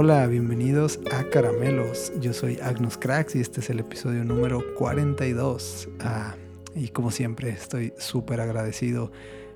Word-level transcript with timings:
Hola, 0.00 0.28
bienvenidos 0.28 1.00
a 1.10 1.24
Caramelos. 1.24 2.12
Yo 2.20 2.32
soy 2.32 2.60
Agnus 2.62 2.96
Cracks 2.96 3.34
y 3.34 3.40
este 3.40 3.58
es 3.58 3.68
el 3.68 3.80
episodio 3.80 4.24
número 4.24 4.62
42. 4.76 5.88
Ah, 5.98 6.36
y 6.76 6.86
como 6.90 7.10
siempre, 7.10 7.48
estoy 7.50 7.92
súper 7.98 8.40
agradecido 8.40 9.10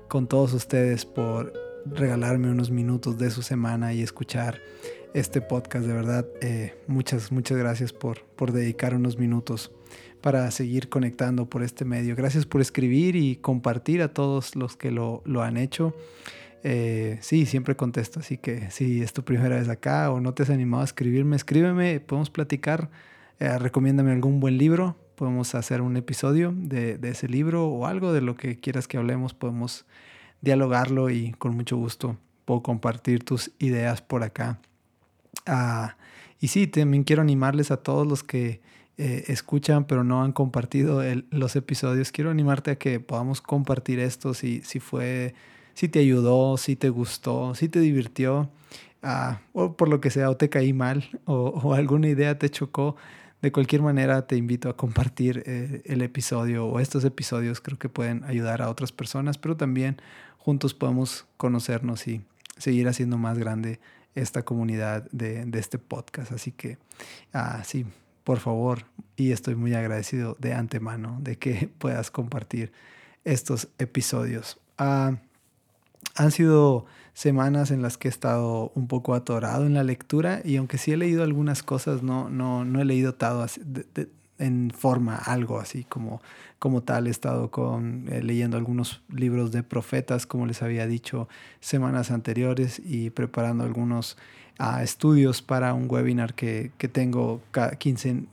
con 0.09 0.27
todos 0.27 0.51
ustedes 0.51 1.05
por 1.05 1.53
regalarme 1.85 2.51
unos 2.51 2.71
minutos 2.71 3.17
de 3.17 3.31
su 3.31 3.41
semana 3.41 3.93
y 3.93 4.01
escuchar 4.01 4.59
este 5.13 5.39
podcast. 5.39 5.85
De 5.85 5.93
verdad, 5.93 6.27
eh, 6.41 6.77
muchas, 6.87 7.31
muchas 7.31 7.57
gracias 7.57 7.93
por, 7.93 8.25
por 8.35 8.51
dedicar 8.51 8.95
unos 8.95 9.17
minutos 9.17 9.71
para 10.19 10.51
seguir 10.51 10.89
conectando 10.89 11.45
por 11.45 11.63
este 11.63 11.85
medio. 11.85 12.17
Gracias 12.17 12.45
por 12.45 12.59
escribir 12.59 13.15
y 13.15 13.37
compartir 13.37 14.01
a 14.01 14.13
todos 14.13 14.57
los 14.57 14.75
que 14.75 14.91
lo, 14.91 15.21
lo 15.23 15.41
han 15.41 15.55
hecho. 15.55 15.95
Eh, 16.65 17.17
sí, 17.19 17.45
siempre 17.45 17.75
contesto, 17.75 18.21
así 18.21 18.37
que 18.37 18.71
si 18.71 19.01
es 19.01 19.11
tu 19.11 19.23
primera 19.23 19.57
vez 19.57 19.67
acá 19.67 20.09
o 20.09 20.21
no 20.21 20.33
te 20.33 20.43
has 20.43 20.49
animado 20.49 20.81
a 20.81 20.85
escribirme, 20.85 21.35
escríbeme, 21.35 21.99
podemos 21.99 22.29
platicar, 22.29 22.89
eh, 23.39 23.57
recomiéndame 23.59 24.13
algún 24.13 24.39
buen 24.39 24.57
libro, 24.57 24.97
podemos 25.15 25.55
hacer 25.55 25.81
un 25.81 25.97
episodio 25.97 26.53
de, 26.55 26.97
ese 27.03 27.27
libro 27.27 27.67
o 27.67 27.85
algo 27.85 28.13
de 28.13 28.21
lo 28.21 28.37
que 28.37 28.59
quieras 28.59 28.87
que 28.87 28.97
hablemos, 28.97 29.33
podemos 29.33 29.85
dialogarlo 30.41 31.09
y 31.09 31.33
con 31.33 31.53
mucho 31.53 31.75
gusto 31.75 32.17
puedo 32.45 32.63
compartir 32.63 33.25
tus 33.25 33.51
ideas 33.59 34.01
por 34.01 34.23
acá. 34.23 34.59
Ah, 35.45 35.97
y 36.39 36.47
sí, 36.47 36.67
también 36.67 37.03
quiero 37.03 37.21
animarles 37.21 37.71
a 37.71 37.77
todos 37.77 38.07
los 38.07 38.23
que 38.23 38.61
eh, 38.97 39.25
escuchan 39.27 39.85
pero 39.85 40.05
no 40.05 40.23
han 40.23 40.31
compartido 40.31 41.01
los 41.29 41.57
episodios, 41.57 42.13
quiero 42.13 42.31
animarte 42.31 42.71
a 42.71 42.75
que 42.77 43.01
podamos 43.01 43.41
compartir 43.41 43.99
esto 43.99 44.33
si, 44.33 44.61
si 44.61 44.79
fue 44.79 45.33
si 45.73 45.89
te 45.89 45.99
ayudó, 45.99 46.57
si 46.57 46.75
te 46.75 46.89
gustó, 46.89 47.55
si 47.55 47.69
te 47.69 47.79
divirtió, 47.79 48.49
ah, 49.01 49.41
o 49.53 49.73
por 49.73 49.89
lo 49.89 50.01
que 50.01 50.09
sea, 50.09 50.29
o 50.29 50.37
te 50.37 50.49
caí 50.49 50.73
mal, 50.73 51.09
o, 51.25 51.73
alguna 51.73 52.07
idea 52.07 52.37
te 52.37 52.49
chocó. 52.49 52.95
De 53.41 53.51
cualquier 53.51 53.81
manera, 53.81 54.25
te 54.25 54.37
invito 54.37 54.69
a 54.69 54.77
compartir 54.77 55.43
eh, 55.45 55.81
el 55.85 56.01
episodio 56.01 56.65
o 56.65 56.79
estos 56.79 57.03
episodios. 57.03 57.59
Creo 57.59 57.77
que 57.77 57.89
pueden 57.89 58.23
ayudar 58.23 58.61
a 58.61 58.69
otras 58.69 58.93
personas, 58.93 59.37
pero 59.37 59.57
también 59.57 59.97
juntos 60.37 60.73
podemos 60.73 61.25
conocernos 61.35 62.07
y 62.07 62.21
seguir 62.57 62.87
haciendo 62.87 63.17
más 63.17 63.37
grande 63.37 63.81
esta 64.15 64.43
comunidad 64.43 65.09
de, 65.11 65.49
este 65.53 65.77
podcast. 65.77 66.31
Así 66.31 66.51
que, 66.51 66.77
ah, 67.33 67.63
sí, 67.65 67.85
por 68.23 68.39
favor, 68.39 68.85
y 69.15 69.31
estoy 69.31 69.55
muy 69.55 69.73
agradecido 69.73 70.37
de 70.39 70.53
antemano 70.53 71.17
de 71.21 71.37
que 71.37 71.69
puedas 71.77 72.11
compartir 72.11 72.71
estos 73.25 73.67
episodios. 73.77 74.59
Ah, 74.77 75.17
han 76.15 76.31
sido 76.31 76.85
semanas 77.13 77.71
en 77.71 77.81
las 77.81 77.97
que 77.97 78.07
he 78.07 78.11
estado 78.11 78.71
un 78.75 78.87
poco 78.87 79.13
atorado 79.13 79.65
en 79.65 79.73
la 79.73 79.83
lectura 79.83 80.41
y 80.43 80.57
aunque 80.57 80.77
sí 80.77 80.91
he 80.91 80.97
leído 80.97 81.23
algunas 81.23 81.63
cosas, 81.63 82.03
no, 82.03 82.29
no, 82.29 82.65
no 82.65 82.81
he 82.81 82.85
leído 82.85 83.13
todo 83.13 83.45
en 84.39 84.71
forma 84.71 85.15
algo 85.15 85.59
así 85.59 85.83
como, 85.85 86.21
como 86.59 86.81
tal. 86.81 87.07
He 87.07 87.11
estado 87.11 87.51
con, 87.51 88.07
eh, 88.11 88.21
leyendo 88.23 88.57
algunos 88.57 89.01
libros 89.09 89.51
de 89.51 89.63
profetas, 89.63 90.25
como 90.25 90.45
les 90.45 90.61
había 90.61 90.87
dicho 90.87 91.27
semanas 91.59 92.11
anteriores, 92.11 92.81
y 92.83 93.09
preparando 93.11 93.63
algunos 93.63 94.17
ah, 94.57 94.83
estudios 94.83 95.41
para 95.41 95.73
un 95.73 95.87
webinar 95.89 96.33
que, 96.33 96.71
que 96.77 96.87
tengo 96.87 97.41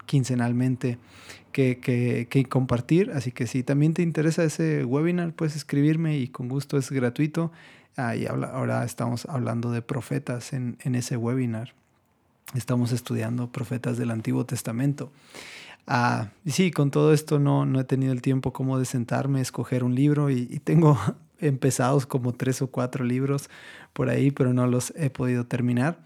quincenalmente 0.07 0.99
que, 1.53 1.79
que, 1.79 2.27
que, 2.31 2.45
compartir. 2.45 3.11
Así 3.15 3.33
que 3.33 3.47
si 3.47 3.63
también 3.63 3.95
te 3.95 4.03
interesa 4.03 4.45
ese 4.45 4.85
webinar, 4.85 5.33
puedes 5.33 5.57
escribirme 5.57 6.19
y 6.19 6.29
con 6.29 6.49
gusto 6.49 6.77
es 6.77 6.91
gratuito. 6.91 7.51
Ah, 7.97 8.17
y 8.17 8.27
ahora 8.27 8.85
estamos 8.85 9.27
hablando 9.27 9.73
de 9.73 9.83
profetas 9.83 10.53
en, 10.53 10.79
en, 10.83 10.95
ese 10.95 11.17
webinar. 11.17 11.75
Estamos 12.55 12.93
estudiando 12.93 13.51
profetas 13.51 13.99
del 13.99 14.11
Antiguo 14.11 14.47
Testamento. 14.47 15.11
Ah, 15.87 16.29
y 16.45 16.53
sí, 16.53 16.71
con 16.71 16.91
todo 16.91 17.13
esto 17.13 17.39
no, 17.39 17.67
no 17.67 17.81
he 17.81 17.85
tenido 17.85 18.13
el 18.13 18.23
tiempo 18.23 18.53
como 18.53 18.79
de 18.79 18.85
sentarme, 18.85 19.41
escoger 19.41 19.83
un 19.83 19.95
libro 19.95 20.31
y 20.31 20.47
tengo 20.63 20.99
empezados 21.41 22.07
como 22.07 22.33
tres 22.33 22.63
o 22.63 22.69
cuatro 22.69 23.05
libros 23.05 23.51
por 23.93 24.09
ahí, 24.09 24.31
pero 24.31 24.53
no 24.53 24.67
los 24.67 24.93
he 24.97 25.11
podido 25.11 25.47
terminar. 25.47 25.99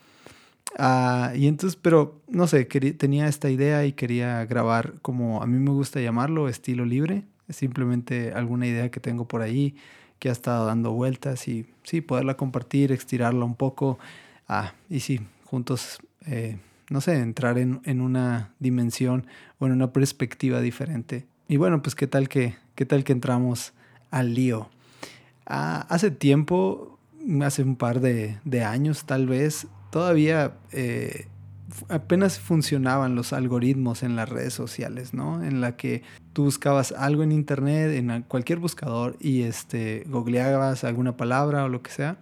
Ah, 0.76 1.32
y 1.36 1.46
entonces, 1.46 1.78
pero 1.80 2.20
no 2.28 2.46
sé, 2.46 2.64
tenía 2.64 3.28
esta 3.28 3.50
idea 3.50 3.84
y 3.86 3.92
quería 3.92 4.44
grabar 4.44 4.94
como 5.02 5.42
a 5.42 5.46
mí 5.46 5.58
me 5.58 5.70
gusta 5.70 6.00
llamarlo, 6.00 6.48
estilo 6.48 6.84
libre. 6.84 7.24
Simplemente 7.48 8.32
alguna 8.32 8.66
idea 8.66 8.90
que 8.90 9.00
tengo 9.00 9.28
por 9.28 9.42
ahí 9.42 9.76
que 10.18 10.30
ha 10.30 10.32
estado 10.32 10.66
dando 10.66 10.92
vueltas 10.92 11.46
y 11.48 11.66
sí, 11.82 12.00
poderla 12.00 12.36
compartir, 12.36 12.92
estirarla 12.92 13.44
un 13.44 13.54
poco. 13.54 13.98
Ah, 14.48 14.72
y 14.88 15.00
sí, 15.00 15.20
juntos, 15.44 15.98
eh, 16.26 16.56
no 16.90 17.00
sé, 17.00 17.18
entrar 17.18 17.58
en, 17.58 17.80
en, 17.84 18.00
una 18.00 18.54
dimensión 18.58 19.26
o 19.58 19.66
en 19.66 19.72
una 19.72 19.92
perspectiva 19.92 20.60
diferente. 20.60 21.26
Y 21.46 21.58
bueno, 21.58 21.82
pues 21.82 21.94
qué 21.94 22.06
tal 22.06 22.28
que, 22.28 22.56
qué 22.74 22.86
tal 22.86 23.04
que 23.04 23.12
entramos 23.12 23.74
al 24.10 24.34
lío. 24.34 24.70
Ah, 25.46 25.86
hace 25.88 26.10
tiempo, 26.10 26.98
hace 27.42 27.62
un 27.62 27.76
par 27.76 28.00
de, 28.00 28.38
años 28.64 29.04
tal 29.04 29.26
vez, 29.26 29.66
todavía 29.90 30.54
eh, 30.72 31.26
apenas 31.88 32.38
funcionaban 32.38 33.14
los 33.14 33.32
algoritmos 33.32 34.02
en 34.02 34.16
las 34.16 34.28
redes 34.28 34.54
sociales, 34.54 35.12
¿no? 35.14 35.44
En 35.44 35.60
la 35.60 35.76
que 35.76 36.02
tú 36.32 36.44
buscabas 36.44 36.92
algo 36.92 37.22
en 37.22 37.32
internet, 37.32 37.92
en 37.94 38.22
cualquier 38.22 38.58
buscador 38.58 39.16
y 39.20 39.42
este, 39.42 40.04
googleabas 40.08 40.84
alguna 40.84 41.16
palabra 41.16 41.64
o 41.64 41.68
lo 41.68 41.82
que 41.82 41.90
sea. 41.90 42.18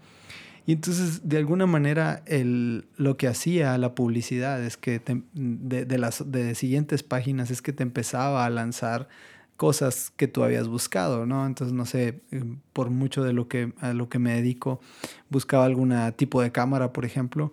Y 0.64 0.72
entonces, 0.72 1.28
de 1.28 1.38
alguna 1.38 1.66
manera, 1.66 2.22
el, 2.26 2.86
lo 2.96 3.16
que 3.16 3.26
hacía 3.26 3.76
la 3.78 3.94
publicidad 3.96 4.62
es 4.62 4.76
que 4.76 5.00
de, 5.34 5.84
de, 5.84 5.98
las 5.98 6.30
de 6.30 6.54
siguientes 6.54 7.02
páginas 7.02 7.50
es 7.50 7.62
que 7.62 7.72
te 7.72 7.82
empezaba 7.82 8.46
a 8.46 8.50
lanzar 8.50 9.08
cosas 9.62 10.12
que 10.16 10.26
tú 10.26 10.42
habías 10.42 10.66
buscado, 10.66 11.24
¿no? 11.24 11.46
Entonces, 11.46 11.72
no 11.72 11.86
sé, 11.86 12.20
eh, 12.32 12.42
por 12.72 12.90
mucho 12.90 13.22
de 13.22 13.32
lo 13.32 13.46
que, 13.46 13.72
a 13.78 13.92
lo 13.92 14.08
que 14.08 14.18
me 14.18 14.34
dedico, 14.34 14.80
buscaba 15.30 15.66
algún 15.66 15.94
tipo 16.16 16.42
de 16.42 16.50
cámara, 16.50 16.92
por 16.92 17.04
ejemplo, 17.04 17.52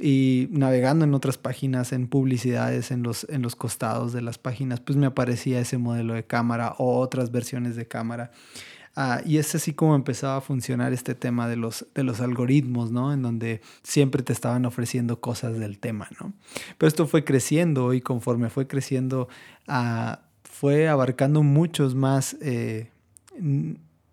y 0.00 0.48
navegando 0.50 1.04
en 1.04 1.12
otras 1.12 1.36
páginas, 1.36 1.92
en 1.92 2.08
publicidades, 2.08 2.90
en 2.90 3.02
los, 3.02 3.26
en 3.28 3.42
los 3.42 3.54
costados 3.54 4.14
de 4.14 4.22
las 4.22 4.38
páginas, 4.38 4.80
pues 4.80 4.96
me 4.96 5.04
aparecía 5.04 5.60
ese 5.60 5.76
modelo 5.76 6.14
de 6.14 6.24
cámara 6.24 6.74
o 6.78 6.98
otras 6.98 7.30
versiones 7.30 7.76
de 7.76 7.86
cámara. 7.86 8.30
Ah, 8.96 9.20
y 9.26 9.36
es 9.36 9.54
así 9.54 9.74
como 9.74 9.94
empezaba 9.94 10.38
a 10.38 10.40
funcionar 10.40 10.94
este 10.94 11.14
tema 11.14 11.48
de 11.48 11.56
los, 11.56 11.86
de 11.94 12.02
los 12.02 12.22
algoritmos, 12.22 12.92
¿no? 12.92 13.12
En 13.12 13.20
donde 13.20 13.60
siempre 13.82 14.22
te 14.22 14.32
estaban 14.32 14.64
ofreciendo 14.64 15.20
cosas 15.20 15.58
del 15.58 15.78
tema, 15.78 16.08
¿no? 16.18 16.32
Pero 16.78 16.88
esto 16.88 17.06
fue 17.06 17.24
creciendo 17.24 17.92
y 17.92 18.00
conforme 18.00 18.48
fue 18.48 18.66
creciendo, 18.66 19.28
ah, 19.68 20.20
fue 20.62 20.86
abarcando 20.86 21.42
muchos 21.42 21.96
más 21.96 22.36
eh, 22.40 22.86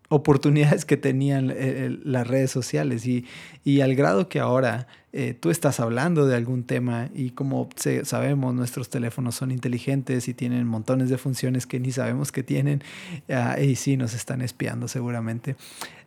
oportunidades 0.09 0.83
que 0.83 0.97
tenían 0.97 1.53
eh, 1.55 1.95
las 2.03 2.27
redes 2.27 2.49
sociales 2.49 3.05
y, 3.05 3.27
y, 3.63 3.81
al 3.81 3.93
grado 3.93 4.29
que 4.29 4.39
ahora 4.39 4.87
eh, 5.13 5.35
tú 5.39 5.51
estás 5.51 5.79
hablando 5.79 6.25
de 6.25 6.35
algún 6.35 6.63
tema 6.63 7.11
y 7.13 7.29
como 7.29 7.69
sabemos 8.01 8.55
nuestros 8.55 8.89
teléfonos 8.89 9.35
son 9.35 9.51
inteligentes 9.51 10.27
y 10.27 10.33
tienen 10.33 10.65
montones 10.65 11.11
de 11.11 11.19
funciones 11.19 11.67
que 11.67 11.79
ni 11.79 11.91
sabemos 11.91 12.31
que 12.31 12.41
tienen 12.41 12.81
ah, 13.29 13.59
y 13.61 13.75
sí 13.75 13.95
nos 13.95 14.15
están 14.15 14.41
espiando 14.41 14.87
seguramente. 14.87 15.55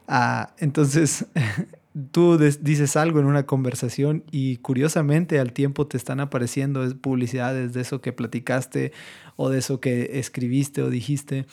Ah, 0.08 0.55
entonces 0.58 1.25
tú 2.10 2.38
dices 2.38 2.96
algo 2.96 3.20
en 3.20 3.26
una 3.26 3.44
conversación 3.44 4.24
y 4.30 4.56
curiosamente 4.58 5.38
al 5.38 5.52
tiempo 5.52 5.86
te 5.86 5.96
están 5.96 6.20
apareciendo 6.20 6.82
publicidades 7.00 7.74
de 7.74 7.82
eso 7.82 8.00
que 8.00 8.12
platicaste 8.12 8.92
o 9.36 9.50
de 9.50 9.58
eso 9.58 9.80
que 9.80 10.18
escribiste 10.18 10.82
o 10.82 10.88
dijiste, 10.88 11.46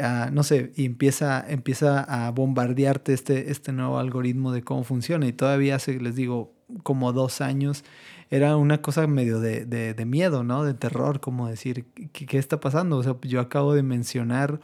ah, 0.00 0.30
no 0.32 0.42
sé, 0.42 0.72
y 0.76 0.84
empieza, 0.84 1.44
empieza 1.48 2.00
a 2.00 2.30
bombardearte 2.30 3.14
este, 3.14 3.50
este 3.50 3.72
nuevo 3.72 3.98
algoritmo 3.98 4.52
de 4.52 4.62
cómo 4.62 4.84
funciona. 4.84 5.26
Y 5.26 5.32
todavía 5.32 5.76
hace, 5.76 5.98
les 6.00 6.14
digo, 6.16 6.52
como 6.82 7.12
dos 7.12 7.40
años, 7.40 7.84
era 8.30 8.56
una 8.56 8.82
cosa 8.82 9.06
medio 9.06 9.40
de, 9.40 9.64
de, 9.64 10.04
miedo, 10.04 10.44
¿no? 10.44 10.64
De 10.64 10.74
terror, 10.74 11.20
como 11.20 11.48
decir, 11.48 11.86
¿qué, 12.12 12.26
¿qué, 12.26 12.38
está 12.38 12.60
pasando? 12.60 12.98
O 12.98 13.02
sea, 13.02 13.16
yo 13.22 13.40
acabo 13.40 13.72
de 13.72 13.82
mencionar 13.82 14.60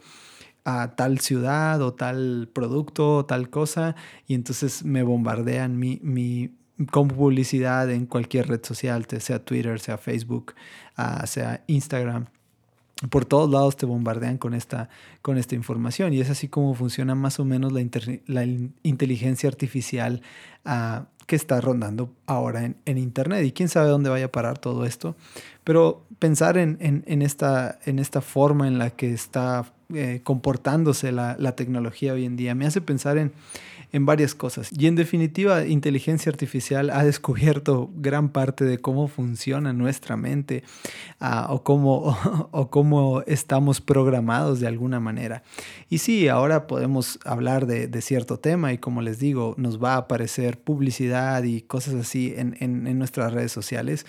a 0.65 0.95
tal 0.95 1.19
ciudad 1.19 1.81
o 1.81 1.93
tal 1.93 2.49
producto 2.51 3.17
o 3.17 3.25
tal 3.25 3.49
cosa 3.49 3.95
y 4.27 4.33
entonces 4.33 4.83
me 4.83 5.03
bombardean 5.03 5.77
mi, 5.77 5.99
mi 6.03 6.51
con 6.91 7.07
publicidad 7.07 7.89
en 7.91 8.05
cualquier 8.05 8.47
red 8.47 8.63
social, 8.63 9.05
sea 9.19 9.43
Twitter, 9.45 9.79
sea 9.79 9.97
Facebook, 9.97 10.55
uh, 10.97 11.25
sea 11.25 11.63
Instagram. 11.67 12.25
Por 13.09 13.25
todos 13.25 13.49
lados 13.49 13.77
te 13.77 13.85
bombardean 13.85 14.37
con 14.37 14.53
esta, 14.53 14.89
con 15.21 15.37
esta 15.37 15.53
información 15.55 16.13
y 16.13 16.21
es 16.21 16.29
así 16.29 16.47
como 16.47 16.73
funciona 16.73 17.13
más 17.13 17.39
o 17.39 17.45
menos 17.45 17.71
la, 17.71 17.81
inteligencia 18.83 19.49
artificial 19.49 20.21
uh, 20.65 21.05
que 21.27 21.35
está 21.35 21.59
rondando 21.61 22.13
ahora 22.25 22.63
en, 22.63 22.77
en, 22.85 22.97
Internet 22.97 23.45
y 23.45 23.51
quién 23.51 23.67
sabe 23.67 23.89
dónde 23.89 24.09
vaya 24.09 24.25
a 24.25 24.31
parar 24.31 24.57
todo 24.57 24.85
esto. 24.85 25.15
Pero 25.63 26.05
pensar 26.19 26.57
en, 26.57 26.77
en, 26.79 27.03
en, 27.05 27.21
esta, 27.21 27.79
en 27.85 27.99
esta 27.99 28.21
forma 28.21 28.67
en 28.67 28.77
la 28.77 28.91
que 28.91 29.13
está 29.13 29.74
eh, 29.93 30.21
comportándose 30.23 31.11
la, 31.11 31.35
la, 31.37 31.55
tecnología 31.55 32.13
hoy 32.13 32.25
en 32.25 32.35
día. 32.35 32.55
Me 32.55 32.65
hace 32.65 32.81
pensar 32.81 33.17
en, 33.17 33.31
en 33.91 34.05
varias 34.05 34.35
cosas. 34.35 34.69
Y 34.71 34.87
en 34.87 34.95
definitiva, 34.95 35.65
inteligencia 35.65 36.29
artificial 36.29 36.89
ha 36.89 37.03
descubierto 37.05 37.89
gran 37.95 38.29
parte 38.29 38.65
de 38.65 38.79
cómo 38.79 39.07
funciona 39.07 39.73
nuestra 39.73 40.17
mente 40.17 40.63
uh, 41.21 41.53
o, 41.53 41.63
cómo, 41.63 42.17
o, 42.51 42.69
cómo 42.69 43.21
estamos 43.27 43.79
programados 43.79 44.59
de 44.59 44.67
alguna 44.67 44.99
manera. 44.99 45.43
Y 45.89 45.99
sí, 45.99 46.27
ahora 46.27 46.67
podemos 46.67 47.19
hablar 47.23 47.67
de, 47.67 47.87
de, 47.87 48.01
cierto 48.01 48.37
tema 48.37 48.73
y 48.73 48.77
como 48.77 49.01
les 49.01 49.19
digo, 49.19 49.55
nos 49.57 49.81
va 49.81 49.93
a 49.93 49.97
aparecer 49.97 50.59
publicidad 50.59 51.43
y 51.43 51.61
cosas 51.61 51.95
así 51.95 52.33
en, 52.35 52.57
en, 52.59 52.87
en 52.87 52.99
nuestras 52.99 53.31
redes 53.33 53.51
sociales. 53.51 54.05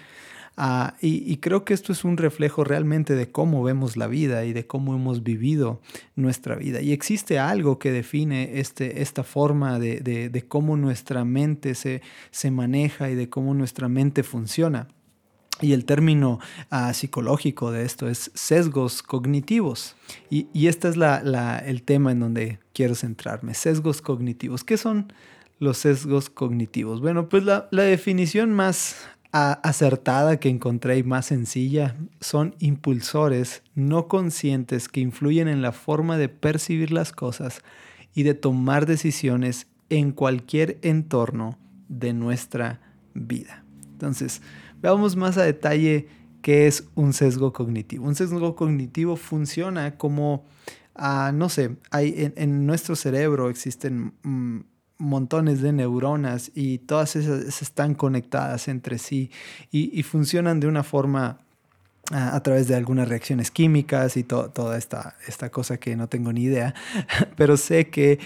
Uh, 0.58 0.92
y, 1.02 1.36
creo 1.36 1.66
que 1.66 1.74
esto 1.74 1.92
es 1.92 2.02
un 2.02 2.16
reflejo 2.16 2.64
realmente 2.64 3.14
de 3.14 3.30
cómo 3.30 3.62
vemos 3.62 3.98
la 3.98 4.06
vida 4.06 4.46
y 4.46 4.54
de 4.54 4.66
cómo 4.66 4.94
hemos 4.94 5.22
vivido 5.22 5.82
nuestra 6.14 6.54
vida. 6.54 6.80
Y 6.80 6.92
existe 6.92 7.38
algo 7.38 7.78
que 7.78 7.92
define 7.92 8.58
este, 8.58 9.02
esta 9.02 9.22
forma 9.22 9.78
de, 9.78 10.00
de, 10.00 10.42
cómo 10.48 10.78
nuestra 10.78 11.26
mente 11.26 11.74
se, 11.74 12.00
se 12.30 12.50
maneja 12.50 13.10
y 13.10 13.14
de 13.14 13.28
cómo 13.28 13.52
nuestra 13.52 13.88
mente 13.88 14.22
funciona. 14.22 14.88
Y 15.60 15.74
el 15.74 15.84
término 15.84 16.38
uh, 16.72 16.92
psicológico 16.94 17.70
de 17.70 17.84
esto 17.84 18.08
es 18.08 18.30
sesgos 18.34 19.02
cognitivos. 19.02 19.94
Y, 20.30 20.48
y 20.54 20.68
este 20.68 20.88
es 20.88 20.96
la, 20.96 21.22
la, 21.22 21.58
el 21.58 21.82
tema 21.82 22.12
en 22.12 22.20
donde 22.20 22.60
quiero 22.72 22.94
centrarme, 22.94 23.52
sesgos 23.52 24.00
cognitivos. 24.00 24.64
¿Qué 24.64 24.78
son 24.78 25.12
los 25.58 25.78
sesgos 25.78 26.30
cognitivos? 26.30 27.02
Bueno, 27.02 27.28
pues 27.28 27.44
la, 27.44 27.68
la 27.70 27.82
definición 27.82 28.52
más 28.52 28.96
acertada 29.32 30.38
que 30.38 30.48
encontré 30.48 31.02
más 31.02 31.26
sencilla 31.26 31.96
son 32.20 32.54
impulsores 32.58 33.62
no 33.74 34.08
conscientes 34.08 34.88
que 34.88 35.00
influyen 35.00 35.48
en 35.48 35.62
la 35.62 35.72
forma 35.72 36.16
de 36.16 36.28
percibir 36.28 36.90
las 36.90 37.12
cosas 37.12 37.62
y 38.14 38.22
de 38.22 38.34
tomar 38.34 38.86
decisiones 38.86 39.66
en 39.90 40.12
cualquier 40.12 40.78
entorno 40.82 41.58
de 41.88 42.12
nuestra 42.12 42.80
vida. 43.14 43.64
Entonces, 43.92 44.42
veamos 44.80 45.16
más 45.16 45.36
a 45.38 45.42
detalle 45.42 46.08
qué 46.42 46.66
es 46.66 46.88
un 46.94 47.12
sesgo 47.12 47.52
cognitivo. 47.52 48.06
Un 48.06 48.14
sesgo 48.14 48.56
cognitivo 48.56 49.16
funciona 49.16 49.96
como, 49.96 50.44
uh, 50.96 51.32
no 51.32 51.48
sé, 51.48 51.76
hay, 51.90 52.14
en, 52.16 52.34
en, 52.36 52.66
nuestro 52.66 52.96
cerebro 52.96 53.50
existen... 53.50 54.14
Mm, 54.22 54.60
montones 54.98 55.60
de 55.60 55.72
neuronas 55.72 56.50
y 56.54 56.78
todas 56.78 57.16
esas 57.16 57.62
están 57.62 57.94
conectadas 57.94 58.68
entre 58.68 58.98
sí 58.98 59.30
y, 59.70 59.98
y 59.98 60.02
funcionan 60.02 60.60
de 60.60 60.66
una 60.66 60.82
forma 60.82 61.38
a, 62.12 62.40
través 62.40 62.68
de 62.68 62.74
algunas 62.74 63.08
reacciones 63.08 63.50
químicas 63.50 64.16
y 64.16 64.22
to, 64.22 64.50
toda 64.50 64.78
esta, 64.78 65.16
esta 65.26 65.50
cosa 65.50 65.78
que 65.78 65.96
no 65.96 66.08
tengo 66.08 66.32
ni 66.32 66.44
idea, 66.44 66.74
pero 67.36 67.56
sé 67.56 67.88
que 67.88 68.18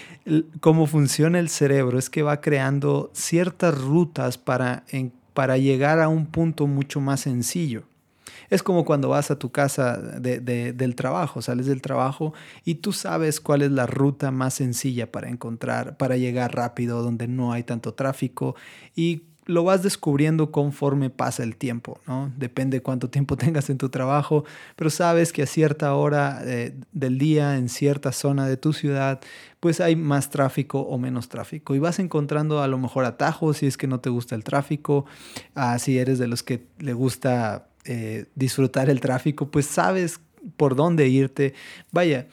cómo 0.60 0.86
funciona 0.86 1.38
el 1.38 1.48
cerebro 1.48 1.98
es 1.98 2.10
que 2.10 2.22
va 2.22 2.40
creando 2.40 3.10
ciertas 3.14 3.78
rutas 3.78 4.38
para, 4.38 4.84
en, 4.88 5.12
para 5.34 5.56
llegar 5.56 6.00
a 6.00 6.08
un 6.08 6.26
punto 6.26 6.66
mucho 6.66 7.00
más 7.00 7.20
sencillo. 7.20 7.84
Es 8.48 8.62
como 8.62 8.84
cuando 8.84 9.08
vas 9.08 9.30
a 9.30 9.38
tu 9.38 9.50
casa 9.50 9.96
de, 9.98 10.40
de, 10.40 10.72
del 10.72 10.94
trabajo, 10.94 11.42
sales 11.42 11.66
del 11.66 11.82
trabajo 11.82 12.32
y 12.64 12.76
tú 12.76 12.92
sabes 12.92 13.40
cuál 13.40 13.62
es 13.62 13.70
la 13.70 13.86
ruta 13.86 14.30
más 14.30 14.54
sencilla 14.54 15.10
para 15.10 15.28
encontrar, 15.28 15.96
para 15.96 16.16
llegar 16.16 16.54
rápido, 16.54 17.02
donde 17.02 17.28
no 17.28 17.52
hay 17.52 17.62
tanto 17.62 17.94
tráfico 17.94 18.56
y 18.94 19.24
lo 19.50 19.64
vas 19.64 19.82
descubriendo 19.82 20.52
conforme 20.52 21.10
pasa 21.10 21.42
el 21.42 21.56
tiempo, 21.56 22.00
¿no? 22.06 22.32
Depende 22.36 22.82
cuánto 22.82 23.10
tiempo 23.10 23.36
tengas 23.36 23.68
en 23.70 23.78
tu 23.78 23.88
trabajo, 23.88 24.44
pero 24.76 24.90
sabes 24.90 25.32
que 25.32 25.42
a 25.42 25.46
cierta 25.46 25.94
hora 25.94 26.40
eh, 26.44 26.74
del 26.92 27.18
día, 27.18 27.56
en 27.56 27.68
cierta 27.68 28.12
zona 28.12 28.46
de 28.46 28.56
tu 28.56 28.72
ciudad, 28.72 29.20
pues 29.58 29.80
hay 29.80 29.96
más 29.96 30.30
tráfico 30.30 30.80
o 30.80 30.98
menos 30.98 31.28
tráfico. 31.28 31.74
Y 31.74 31.78
vas 31.78 31.98
encontrando 31.98 32.62
a 32.62 32.68
lo 32.68 32.78
mejor 32.78 33.04
atajos 33.04 33.58
si 33.58 33.66
es 33.66 33.76
que 33.76 33.86
no 33.86 34.00
te 34.00 34.10
gusta 34.10 34.34
el 34.34 34.44
tráfico, 34.44 35.04
ah, 35.54 35.78
si 35.78 35.98
eres 35.98 36.18
de 36.18 36.28
los 36.28 36.42
que 36.42 36.66
le 36.78 36.92
gusta 36.92 37.69
eh, 37.84 38.26
disfrutar 38.34 38.90
el 38.90 39.00
tráfico, 39.00 39.50
pues 39.50 39.66
sabes 39.66 40.20
por 40.56 40.76
dónde 40.76 41.08
irte. 41.08 41.54
Vaya, 41.92 42.28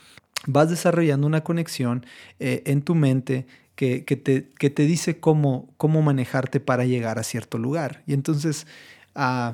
vas 0.46 0.70
desarrollando 0.70 1.28
una 1.28 1.44
conexión 1.44 2.06
eh, 2.40 2.64
en 2.66 2.82
tu 2.82 2.96
mente 2.96 3.48
que, 3.76 4.02
te, 4.02 4.50
que, 4.58 4.70
te, 4.72 4.84
dice 4.84 5.20
cómo, 5.20 5.70
cómo 5.78 6.02
manejarte 6.02 6.60
para 6.60 6.86
llegar 6.86 7.20
a 7.20 7.24
cierto 7.24 7.60
lugar. 7.60 8.02
Y 8.08 8.14
entonces 8.14 8.66
uh, 9.16 9.54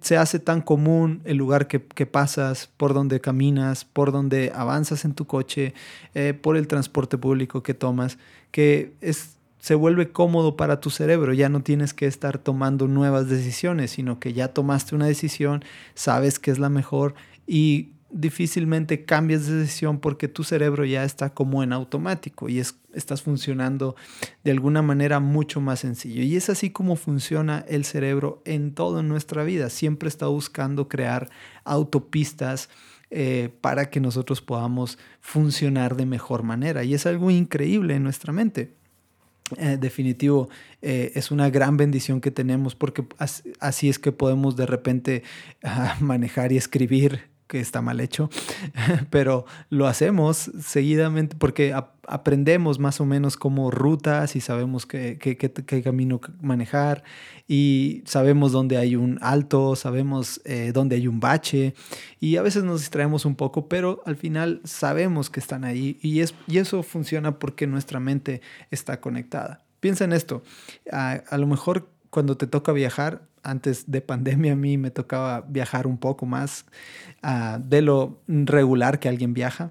se 0.00 0.16
hace 0.18 0.38
tan 0.38 0.60
común 0.60 1.22
el 1.24 1.38
lugar 1.38 1.66
que, 1.66 1.82
que, 1.82 2.04
pasas, 2.04 2.68
por 2.76 2.92
donde 2.92 3.20
caminas, 3.20 3.86
por 3.86 4.12
donde 4.12 4.52
avanzas 4.54 5.04
en 5.06 5.14
tu 5.14 5.26
coche, 5.26 5.72
eh, 6.14 6.34
por 6.34 6.58
el 6.58 6.66
transporte 6.66 7.16
público 7.16 7.62
que 7.62 7.72
tomas, 7.72 8.18
que 8.50 8.94
es 9.00 9.35
se 9.66 9.74
vuelve 9.74 10.12
cómodo 10.12 10.56
para 10.56 10.78
tu 10.78 10.90
cerebro, 10.90 11.32
ya 11.32 11.48
no 11.48 11.60
tienes 11.60 11.92
que 11.92 12.06
estar 12.06 12.38
tomando 12.38 12.86
nuevas 12.86 13.28
decisiones, 13.28 13.90
sino 13.90 14.20
que 14.20 14.32
ya 14.32 14.54
tomaste 14.54 14.94
una 14.94 15.06
decisión, 15.06 15.64
sabes 15.96 16.38
que 16.38 16.52
es 16.52 16.60
la 16.60 16.68
mejor 16.68 17.16
y 17.48 17.88
difícilmente 18.10 19.04
cambias 19.04 19.48
de 19.48 19.56
decisión 19.56 19.98
porque 19.98 20.28
tu 20.28 20.44
cerebro 20.44 20.84
ya 20.84 21.02
está 21.02 21.30
como 21.30 21.64
en 21.64 21.72
automático 21.72 22.48
y 22.48 22.60
es, 22.60 22.78
estás 22.94 23.22
funcionando 23.22 23.96
de 24.44 24.52
alguna 24.52 24.82
manera 24.82 25.18
mucho 25.18 25.60
más 25.60 25.80
sencillo. 25.80 26.22
Y 26.22 26.36
es 26.36 26.48
así 26.48 26.70
como 26.70 26.94
funciona 26.94 27.64
el 27.66 27.84
cerebro 27.84 28.42
en 28.44 28.72
toda 28.72 29.02
nuestra 29.02 29.42
vida. 29.42 29.68
Siempre 29.68 30.08
está 30.08 30.28
buscando 30.28 30.86
crear 30.86 31.28
autopistas 31.64 32.68
eh, 33.10 33.50
para 33.62 33.90
que 33.90 33.98
nosotros 33.98 34.40
podamos 34.42 34.96
funcionar 35.20 35.96
de 35.96 36.06
mejor 36.06 36.44
manera. 36.44 36.84
Y 36.84 36.94
es 36.94 37.04
algo 37.04 37.32
increíble 37.32 37.96
en 37.96 38.04
nuestra 38.04 38.32
mente. 38.32 38.76
Eh, 39.58 39.76
definitivo 39.78 40.48
eh, 40.82 41.12
es 41.14 41.30
una 41.30 41.50
gran 41.50 41.76
bendición 41.76 42.20
que 42.20 42.32
tenemos 42.32 42.74
porque 42.74 43.04
así, 43.60 43.88
es 43.88 44.00
que 44.00 44.10
podemos 44.10 44.56
de 44.56 44.66
repente 44.66 45.22
uh, 45.62 46.02
manejar 46.04 46.50
y 46.50 46.56
escribir 46.56 47.28
que 47.46 47.60
está 47.60 47.82
mal 47.82 48.00
hecho, 48.00 48.28
pero 49.10 49.46
lo 49.70 49.86
hacemos 49.86 50.50
seguidamente 50.60 51.36
porque 51.36 51.72
ap 51.72 51.96
aprendemos 52.08 52.78
más 52.78 53.00
o 53.00 53.04
menos 53.04 53.36
como 53.36 53.68
rutas 53.72 54.36
y 54.36 54.40
sabemos 54.40 54.86
qué, 54.86 55.18
qué, 55.18 55.36
qué, 55.36 55.82
camino 55.82 56.20
manejar 56.40 57.02
y 57.48 58.04
sabemos 58.06 58.52
dónde 58.52 58.76
hay 58.76 58.94
un 58.94 59.18
alto, 59.22 59.74
sabemos 59.74 60.40
eh, 60.44 60.70
dónde 60.72 60.94
hay 60.94 61.08
un 61.08 61.18
bache 61.18 61.74
y 62.20 62.36
a 62.36 62.42
veces 62.42 62.62
nos 62.62 62.78
distraemos 62.78 63.24
un 63.24 63.34
poco, 63.34 63.68
pero 63.68 64.02
al 64.06 64.14
final 64.14 64.60
sabemos 64.62 65.30
que 65.30 65.40
están 65.40 65.64
ahí 65.64 65.98
y, 66.00 66.20
es, 66.20 66.32
y 66.46 66.58
eso 66.58 66.84
funciona 66.84 67.40
porque 67.40 67.66
nuestra 67.66 67.98
mente 67.98 68.40
está 68.70 69.00
conectada. 69.00 69.64
Piensa 69.80 70.04
en 70.04 70.12
esto, 70.12 70.44
a 70.92 71.38
lo 71.38 71.48
mejor 71.48 71.88
cuando 72.10 72.36
te 72.36 72.46
toca 72.46 72.72
viajar, 72.72 73.22
antes 73.46 73.90
de 73.90 74.00
pandemia 74.00 74.52
a 74.52 74.56
mí 74.56 74.76
me 74.76 74.90
tocaba 74.90 75.44
viajar 75.48 75.86
un 75.86 75.98
poco 75.98 76.26
más 76.26 76.66
uh, 77.22 77.60
de 77.62 77.80
lo 77.82 78.20
regular 78.26 78.98
que 78.98 79.08
alguien 79.08 79.34
viaja. 79.34 79.70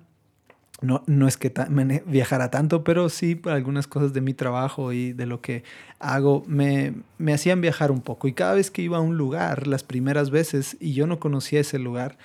No, 0.81 1.03
no 1.07 1.27
es 1.27 1.37
que 1.37 1.49
ta 1.49 1.69
viajara 2.05 2.51
tanto, 2.51 2.83
pero 2.83 3.07
sí 3.09 3.41
algunas 3.45 3.87
cosas 3.87 4.13
de 4.13 4.21
mi 4.21 4.33
trabajo 4.33 4.91
y 4.91 5.13
de 5.13 5.25
lo 5.25 5.41
que 5.41 5.63
hago 5.99 6.43
me, 6.47 6.93
me 7.17 7.33
hacían 7.33 7.61
viajar 7.61 7.91
un 7.91 8.01
poco. 8.01 8.27
Y 8.27 8.33
cada 8.33 8.55
vez 8.55 8.71
que 8.71 8.81
iba 8.81 8.97
a 8.97 9.01
un 9.01 9.17
lugar, 9.17 9.67
las 9.67 9.83
primeras 9.83 10.31
veces, 10.31 10.75
y 10.79 10.93
yo 10.93 11.07
no 11.07 11.19
conocía 11.19 11.61
ese 11.61 11.79
lugar, 11.79 12.17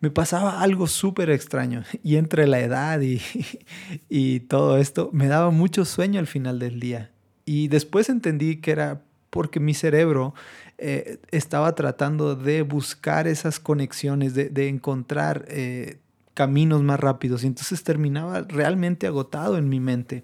me 0.00 0.10
pasaba 0.10 0.62
algo 0.62 0.86
súper 0.86 1.28
extraño. 1.30 1.82
Y 2.04 2.16
entre 2.16 2.46
la 2.46 2.60
edad 2.60 3.00
y, 3.00 3.20
y 4.08 4.40
todo 4.40 4.78
esto, 4.78 5.10
me 5.12 5.26
daba 5.26 5.50
mucho 5.50 5.84
sueño 5.84 6.20
al 6.20 6.28
final 6.28 6.60
del 6.60 6.78
día. 6.78 7.10
Y 7.44 7.68
después 7.68 8.08
entendí 8.08 8.56
que 8.60 8.70
era 8.70 9.02
porque 9.30 9.60
mi 9.60 9.74
cerebro 9.74 10.34
eh, 10.78 11.18
estaba 11.30 11.74
tratando 11.74 12.36
de 12.36 12.62
buscar 12.62 13.26
esas 13.26 13.58
conexiones, 13.58 14.34
de, 14.34 14.68
encontrar 14.68 15.44
eh, 15.48 15.98
caminos 16.34 16.82
más 16.82 17.00
rápidos 17.00 17.42
y 17.42 17.48
entonces 17.48 17.82
terminaba 17.82 18.42
realmente 18.42 19.06
agotado 19.06 19.58
en 19.58 19.68
mi 19.68 19.80
mente. 19.80 20.22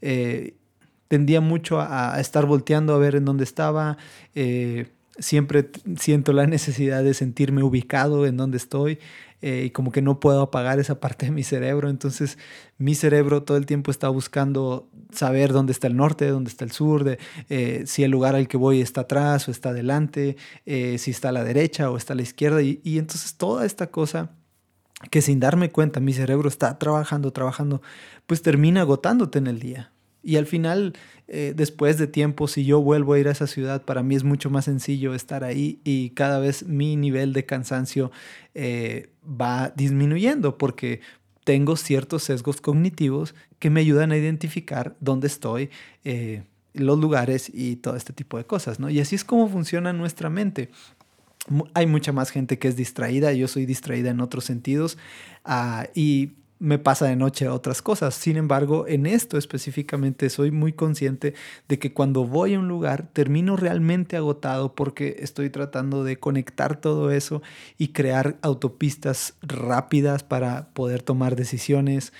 Eh, 0.00 0.54
tendía 1.08 1.40
mucho 1.40 1.80
a, 1.80 2.18
estar 2.20 2.46
volteando 2.46 2.94
a 2.94 2.98
ver 2.98 3.14
en 3.16 3.24
dónde 3.24 3.44
estaba. 3.44 3.98
Siempre 5.18 5.68
siento 5.98 6.32
la 6.32 6.46
necesidad 6.46 7.04
de 7.04 7.12
sentirme 7.12 7.62
ubicado 7.62 8.26
en 8.26 8.38
donde 8.38 8.56
estoy 8.56 8.98
eh, 9.42 9.64
y 9.66 9.70
como 9.70 9.92
que 9.92 10.02
no 10.02 10.20
puedo 10.20 10.42
apagar 10.42 10.78
esa 10.78 11.00
parte 11.00 11.26
de 11.26 11.32
mi 11.32 11.42
cerebro. 11.42 11.88
Entonces 11.88 12.38
mi 12.78 12.94
cerebro 12.94 13.42
todo 13.42 13.56
el 13.56 13.66
tiempo 13.66 13.90
está 13.90 14.08
buscando 14.08 14.88
saber 15.12 15.52
dónde 15.52 15.72
está 15.72 15.86
el 15.86 15.96
norte, 15.96 16.28
dónde 16.28 16.50
está 16.50 16.64
el 16.64 16.72
sur, 16.72 17.04
de, 17.04 17.18
eh, 17.48 17.84
si 17.86 18.04
el 18.04 18.10
lugar 18.10 18.34
al 18.34 18.48
que 18.48 18.56
voy 18.56 18.80
está 18.80 19.02
atrás 19.02 19.48
o 19.48 19.50
está 19.50 19.70
adelante, 19.70 20.36
eh, 20.66 20.98
si 20.98 21.10
está 21.10 21.30
a 21.30 21.32
la 21.32 21.44
derecha 21.44 21.90
o 21.90 21.96
está 21.96 22.12
a 22.12 22.16
la 22.16 22.22
izquierda. 22.22 22.62
Y, 22.62 22.80
y 22.84 22.98
entonces 22.98 23.36
toda 23.36 23.66
esta 23.66 23.88
cosa 23.88 24.30
que 25.10 25.22
sin 25.22 25.40
darme 25.40 25.70
cuenta 25.70 26.00
mi 26.00 26.12
cerebro 26.12 26.48
está 26.48 26.78
trabajando, 26.78 27.32
trabajando, 27.32 27.80
pues 28.26 28.42
termina 28.42 28.82
agotándote 28.82 29.38
en 29.38 29.46
el 29.46 29.58
día. 29.58 29.92
Y 30.22 30.36
al 30.36 30.46
final, 30.46 30.94
eh, 31.28 31.54
después 31.56 31.98
de 31.98 32.06
tiempo, 32.06 32.46
si 32.48 32.64
yo 32.64 32.80
vuelvo 32.80 33.14
a 33.14 33.18
ir 33.18 33.28
a 33.28 33.32
esa 33.32 33.46
ciudad, 33.46 33.84
para 33.84 34.02
mí 34.02 34.14
es 34.14 34.24
mucho 34.24 34.50
más 34.50 34.66
sencillo 34.66 35.14
estar 35.14 35.44
ahí 35.44 35.80
y 35.84 36.10
cada 36.10 36.38
vez 36.38 36.66
mi 36.66 36.96
nivel 36.96 37.32
de 37.32 37.46
cansancio 37.46 38.10
eh, 38.54 39.10
va 39.24 39.72
disminuyendo 39.76 40.58
porque 40.58 41.00
tengo 41.44 41.76
ciertos 41.76 42.24
sesgos 42.24 42.60
cognitivos 42.60 43.34
que 43.58 43.70
me 43.70 43.80
ayudan 43.80 44.12
a 44.12 44.16
identificar 44.16 44.96
dónde 45.00 45.26
estoy, 45.26 45.70
eh, 46.04 46.42
los 46.74 46.98
lugares 46.98 47.50
y 47.52 47.76
todo 47.76 47.96
este 47.96 48.12
tipo 48.12 48.36
de 48.38 48.44
cosas, 48.44 48.78
¿no? 48.78 48.90
Y 48.90 49.00
así 49.00 49.16
es 49.16 49.24
como 49.24 49.48
funciona 49.48 49.92
nuestra 49.92 50.30
mente. 50.30 50.70
Hay 51.74 51.86
mucha 51.86 52.12
más 52.12 52.30
gente 52.30 52.58
que 52.58 52.68
es 52.68 52.76
distraída, 52.76 53.32
yo 53.32 53.48
soy 53.48 53.66
distraída 53.66 54.10
en 54.10 54.20
otros 54.20 54.44
sentidos 54.44 54.98
uh, 55.46 55.88
y 55.94 56.32
me 56.60 56.78
pasa 56.78 57.06
de 57.06 57.16
noche 57.16 57.48
otras 57.48 57.82
cosas. 57.82 58.14
Sin 58.14 58.36
embargo, 58.36 58.86
en 58.86 59.06
esto 59.06 59.38
específicamente 59.38 60.28
soy 60.28 60.50
muy 60.50 60.74
consciente 60.74 61.34
de 61.68 61.78
que 61.78 61.92
cuando 61.92 62.26
voy 62.26 62.54
a 62.54 62.58
un 62.58 62.68
lugar 62.68 63.08
termino 63.12 63.56
realmente 63.56 64.16
agotado 64.16 64.74
porque 64.74 65.16
estoy 65.20 65.48
tratando 65.50 66.04
de 66.04 66.20
conectar 66.20 66.78
todo 66.78 67.10
eso 67.10 67.42
y 67.78 67.88
crear 67.88 68.36
autopistas 68.42 69.34
rápidas 69.42 70.22
para 70.22 70.68
poder 70.74 71.02
tomar 71.02 71.34
decisiones, 71.34 72.12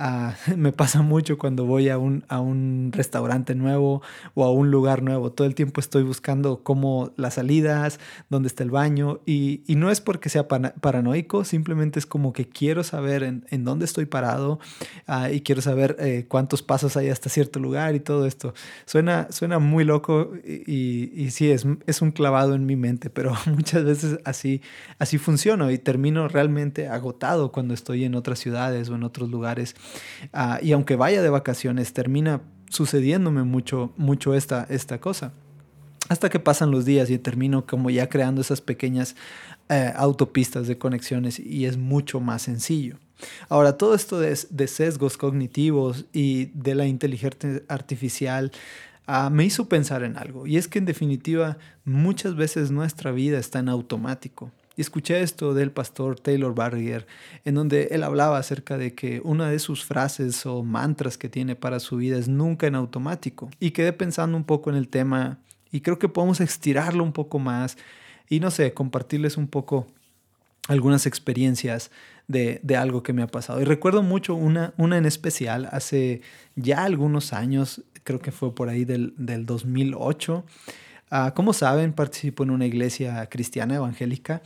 Ah, 0.00 0.36
me 0.56 0.70
pasa 0.70 1.02
mucho 1.02 1.38
cuando 1.38 1.64
voy 1.66 1.88
a 1.88 1.98
un, 1.98 2.24
a 2.28 2.40
un 2.40 2.90
restaurante 2.92 3.56
nuevo 3.56 4.00
o 4.34 4.44
a 4.44 4.52
un 4.52 4.70
lugar 4.70 5.02
nuevo. 5.02 5.32
Todo 5.32 5.46
el 5.46 5.56
tiempo 5.56 5.80
estoy 5.80 6.04
buscando 6.04 6.62
cómo 6.62 7.12
las 7.16 7.34
salidas, 7.34 7.98
dónde 8.30 8.46
está 8.46 8.62
el 8.62 8.70
baño. 8.70 9.20
Y, 9.26 9.62
y 9.66 9.74
no 9.74 9.90
es 9.90 10.00
porque 10.00 10.28
sea 10.28 10.46
paranoico, 10.46 11.44
simplemente 11.44 11.98
es 11.98 12.06
como 12.06 12.32
que 12.32 12.48
quiero 12.48 12.84
saber 12.84 13.24
en, 13.24 13.44
en 13.50 13.64
dónde 13.64 13.86
estoy 13.86 14.06
parado 14.06 14.60
uh, 15.08 15.32
y 15.32 15.40
quiero 15.40 15.62
saber 15.62 15.96
eh, 15.98 16.26
cuántos 16.28 16.62
pasos 16.62 16.96
hay 16.96 17.08
hasta 17.08 17.28
cierto 17.28 17.58
lugar 17.58 17.96
y 17.96 18.00
todo 18.00 18.24
esto. 18.24 18.54
Suena, 18.86 19.26
suena 19.30 19.58
muy 19.58 19.84
loco 19.84 20.32
y, 20.44 21.10
y, 21.12 21.30
sí, 21.32 21.50
es, 21.50 21.66
es 21.86 22.02
un 22.02 22.12
clavado 22.12 22.54
en 22.54 22.66
mi 22.66 22.76
mente, 22.76 23.10
pero 23.10 23.34
muchas 23.46 23.84
veces 23.84 24.20
así, 24.24 24.62
así 25.00 25.18
funciona 25.18 25.72
y 25.72 25.78
termino 25.78 26.28
realmente 26.28 26.86
agotado 26.86 27.50
cuando 27.50 27.74
estoy 27.74 28.04
en 28.04 28.14
otras 28.14 28.38
ciudades 28.38 28.88
o 28.90 28.94
en 28.94 29.02
otros 29.02 29.28
lugares 29.28 29.74
Ah, 30.32 30.58
y 30.62 30.72
aunque 30.72 30.96
vaya 30.96 31.22
de 31.22 31.30
vacaciones, 31.30 31.92
termina 31.92 32.40
sucediéndome 32.70 33.42
mucho, 33.42 33.92
mucho 33.96 34.34
esta, 34.34 34.66
esta 34.68 35.00
cosa. 35.00 35.32
Hasta 36.08 36.30
que 36.30 36.38
pasan 36.38 36.70
los 36.70 36.84
días 36.84 37.10
y 37.10 37.18
termino 37.18 37.66
como 37.66 37.90
ya 37.90 38.08
creando 38.08 38.40
esas 38.40 38.60
pequeñas 38.60 39.14
eh, 39.68 39.92
autopistas 39.94 40.66
de 40.66 40.78
conexiones 40.78 41.38
y 41.38 41.66
es 41.66 41.76
mucho 41.76 42.20
más 42.20 42.42
sencillo. 42.42 42.96
Ahora, 43.48 43.76
todo 43.76 43.94
esto 43.94 44.18
de, 44.20 44.66
sesgos 44.66 45.16
cognitivos 45.16 46.06
y 46.12 46.46
de 46.54 46.74
la 46.74 46.86
inteligencia 46.86 47.62
artificial 47.68 48.52
ah, 49.06 49.28
me 49.28 49.44
hizo 49.44 49.68
pensar 49.68 50.04
en 50.04 50.16
algo. 50.16 50.46
Y 50.46 50.56
es 50.56 50.68
que 50.68 50.78
en 50.78 50.84
definitiva 50.84 51.58
muchas 51.84 52.36
veces 52.36 52.70
nuestra 52.70 53.10
vida 53.10 53.38
está 53.38 53.58
en 53.58 53.68
automático. 53.68 54.52
Y 54.78 54.80
escuché 54.80 55.22
esto 55.22 55.54
del 55.54 55.72
pastor 55.72 56.20
Taylor 56.20 56.54
Barrier, 56.54 57.04
en 57.44 57.56
donde 57.56 57.88
él 57.90 58.04
hablaba 58.04 58.38
acerca 58.38 58.78
de 58.78 58.94
que 58.94 59.20
una 59.24 59.50
de 59.50 59.58
sus 59.58 59.84
frases 59.84 60.46
o 60.46 60.62
mantras 60.62 61.18
que 61.18 61.28
tiene 61.28 61.56
para 61.56 61.80
su 61.80 61.96
vida 61.96 62.16
es 62.16 62.28
nunca 62.28 62.68
en 62.68 62.76
automático. 62.76 63.50
Y 63.58 63.72
quedé 63.72 63.92
pensando 63.92 64.36
un 64.36 64.44
poco 64.44 64.70
en 64.70 64.76
el 64.76 64.86
tema 64.86 65.40
y 65.72 65.80
creo 65.80 65.98
que 65.98 66.08
podemos 66.08 66.40
estirarlo 66.40 67.02
un 67.02 67.12
poco 67.12 67.40
más 67.40 67.76
y 68.28 68.38
no 68.38 68.52
sé, 68.52 68.72
compartirles 68.72 69.36
un 69.36 69.48
poco 69.48 69.88
algunas 70.68 71.06
experiencias 71.06 71.90
de, 72.28 72.60
de, 72.62 72.76
algo 72.76 73.02
que 73.02 73.12
me 73.12 73.22
ha 73.22 73.26
pasado. 73.26 73.60
Y 73.60 73.64
recuerdo 73.64 74.04
mucho 74.04 74.36
una, 74.36 74.74
una 74.76 74.96
en 74.96 75.06
especial, 75.06 75.68
hace 75.72 76.20
ya 76.54 76.84
algunos 76.84 77.32
años, 77.32 77.82
creo 78.04 78.20
que 78.20 78.30
fue 78.30 78.54
por 78.54 78.68
ahí 78.68 78.84
del, 78.84 79.12
del 79.16 79.44
2008, 79.44 80.44
Uh, 81.10 81.32
como 81.34 81.52
saben, 81.52 81.92
participo 81.92 82.42
en 82.42 82.50
una 82.50 82.66
iglesia 82.66 83.26
cristiana 83.30 83.76
evangélica 83.76 84.42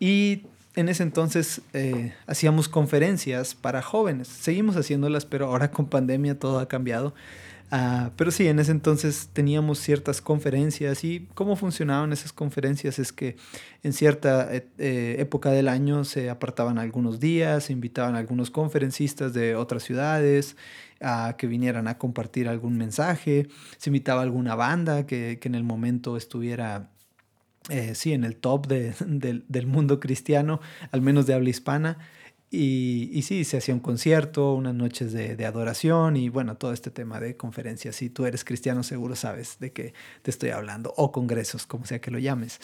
y 0.00 0.42
en 0.74 0.88
ese 0.88 1.02
entonces 1.02 1.60
eh, 1.74 2.14
hacíamos 2.26 2.68
conferencias 2.68 3.54
para 3.54 3.82
jóvenes. 3.82 4.28
Seguimos 4.28 4.76
haciéndolas, 4.76 5.26
pero 5.26 5.46
ahora 5.46 5.70
con 5.70 5.86
pandemia 5.86 6.38
todo 6.38 6.58
ha 6.58 6.66
cambiado. 6.66 7.14
Uh, 7.72 8.10
pero 8.16 8.30
sí, 8.30 8.48
en 8.48 8.58
ese 8.58 8.70
entonces 8.70 9.30
teníamos 9.32 9.78
ciertas 9.78 10.20
conferencias 10.20 11.04
y 11.04 11.26
cómo 11.32 11.56
funcionaban 11.56 12.12
esas 12.12 12.30
conferencias 12.30 12.98
es 12.98 13.14
que 13.14 13.36
en 13.82 13.94
cierta 13.94 14.54
eh, 14.54 14.68
eh, 14.76 15.16
época 15.20 15.50
del 15.52 15.68
año 15.68 16.04
se 16.04 16.28
apartaban 16.28 16.78
algunos 16.78 17.18
días, 17.18 17.64
se 17.64 17.72
invitaban 17.72 18.14
a 18.14 18.18
algunos 18.18 18.50
conferencistas 18.50 19.32
de 19.32 19.56
otras 19.56 19.84
ciudades 19.84 20.54
a 21.00 21.36
que 21.38 21.46
vinieran 21.46 21.88
a 21.88 21.96
compartir 21.96 22.46
algún 22.46 22.76
mensaje, 22.76 23.48
se 23.78 23.88
invitaba 23.88 24.20
a 24.20 24.24
alguna 24.24 24.54
banda 24.54 25.06
que, 25.06 25.38
que 25.40 25.48
en 25.48 25.54
el 25.54 25.64
momento 25.64 26.18
estuviera 26.18 26.90
eh, 27.68 27.94
sí, 27.94 28.12
en 28.12 28.24
el 28.24 28.36
top 28.36 28.66
de, 28.66 28.92
del 29.48 29.66
mundo 29.66 30.00
cristiano, 30.00 30.60
al 30.90 31.00
menos 31.00 31.26
de 31.26 31.34
habla 31.34 31.50
hispana. 31.50 31.98
Y, 32.54 33.08
y, 33.14 33.22
sí, 33.22 33.44
se 33.44 33.56
hacía 33.56 33.72
un 33.72 33.80
concierto, 33.80 34.52
unas 34.52 34.74
noches 34.74 35.14
de, 35.14 35.46
adoración 35.46 36.18
y 36.18 36.28
bueno, 36.28 36.58
todo 36.58 36.74
este 36.74 36.90
tema 36.90 37.18
de 37.18 37.34
conferencias. 37.34 37.96
Si 37.96 38.10
tú 38.10 38.26
eres 38.26 38.44
cristiano, 38.44 38.82
seguro 38.82 39.16
sabes 39.16 39.56
de 39.58 39.72
qué 39.72 39.94
te 40.20 40.30
estoy 40.30 40.50
hablando, 40.50 40.92
o 40.98 41.12
congresos, 41.12 41.64
como 41.64 41.86
sea 41.86 42.02
que 42.02 42.10
lo 42.10 42.18
llames. 42.18 42.58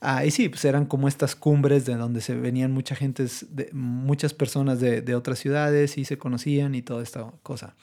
Ah, 0.00 0.24
y 0.24 0.30
sí, 0.30 0.48
pues 0.48 0.64
eran 0.64 0.86
como 0.86 1.08
estas 1.08 1.34
cumbres 1.34 1.84
de 1.86 1.96
donde 1.96 2.20
se 2.20 2.36
venían 2.36 2.70
mucha 2.70 2.94
gente, 2.94 3.26
de, 3.50 3.68
muchas 3.72 4.32
personas 4.32 4.78
de, 4.78 5.14
otras 5.16 5.40
ciudades 5.40 5.98
y 5.98 6.04
se 6.04 6.18
conocían 6.18 6.76
y 6.76 6.82
toda 6.82 7.02
esta 7.02 7.32
cosa. 7.42 7.74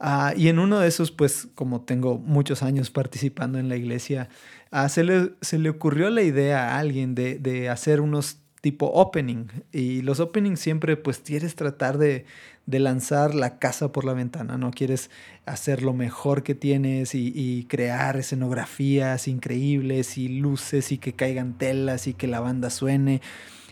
Ah, 0.00 0.32
y 0.38 0.48
en 0.48 0.58
uno 0.58 0.80
de 0.80 0.88
esos, 0.88 1.10
pues 1.10 1.48
como 1.54 1.82
tengo 1.82 2.16
muchos 2.16 2.62
años 2.62 2.90
participando 2.90 3.58
en 3.58 3.68
la 3.68 3.76
iglesia, 3.76 4.30
ah, 4.70 4.88
se, 4.88 5.04
le, 5.04 5.32
se 5.42 5.58
le 5.58 5.68
ocurrió 5.68 6.08
la 6.08 6.22
idea 6.22 6.76
a 6.76 6.78
alguien 6.78 7.14
de 7.14 7.68
hacer 7.68 8.00
unos 8.00 8.38
tipo 8.60 8.86
opening. 8.86 9.46
Y 9.72 10.02
los 10.02 10.20
openings 10.20 10.60
siempre 10.60 10.96
pues 10.96 11.18
quieres 11.18 11.54
tratar 11.54 11.98
de, 11.98 12.24
de, 12.66 12.78
lanzar 12.78 13.34
la 13.34 13.58
casa 13.58 13.92
por 13.92 14.04
la 14.04 14.12
ventana, 14.12 14.58
¿no? 14.58 14.70
Quieres 14.70 15.10
hacer 15.46 15.82
lo 15.82 15.92
mejor 15.92 16.42
que 16.42 16.54
tienes 16.54 17.14
y, 17.14 17.32
y, 17.34 17.64
crear 17.64 18.16
escenografías 18.16 19.28
increíbles 19.28 20.18
y 20.18 20.28
luces 20.28 20.92
y 20.92 20.98
que 20.98 21.12
caigan 21.12 21.56
telas 21.56 22.06
y 22.06 22.14
que 22.14 22.26
la 22.26 22.40
banda 22.40 22.70
suene. 22.70 23.20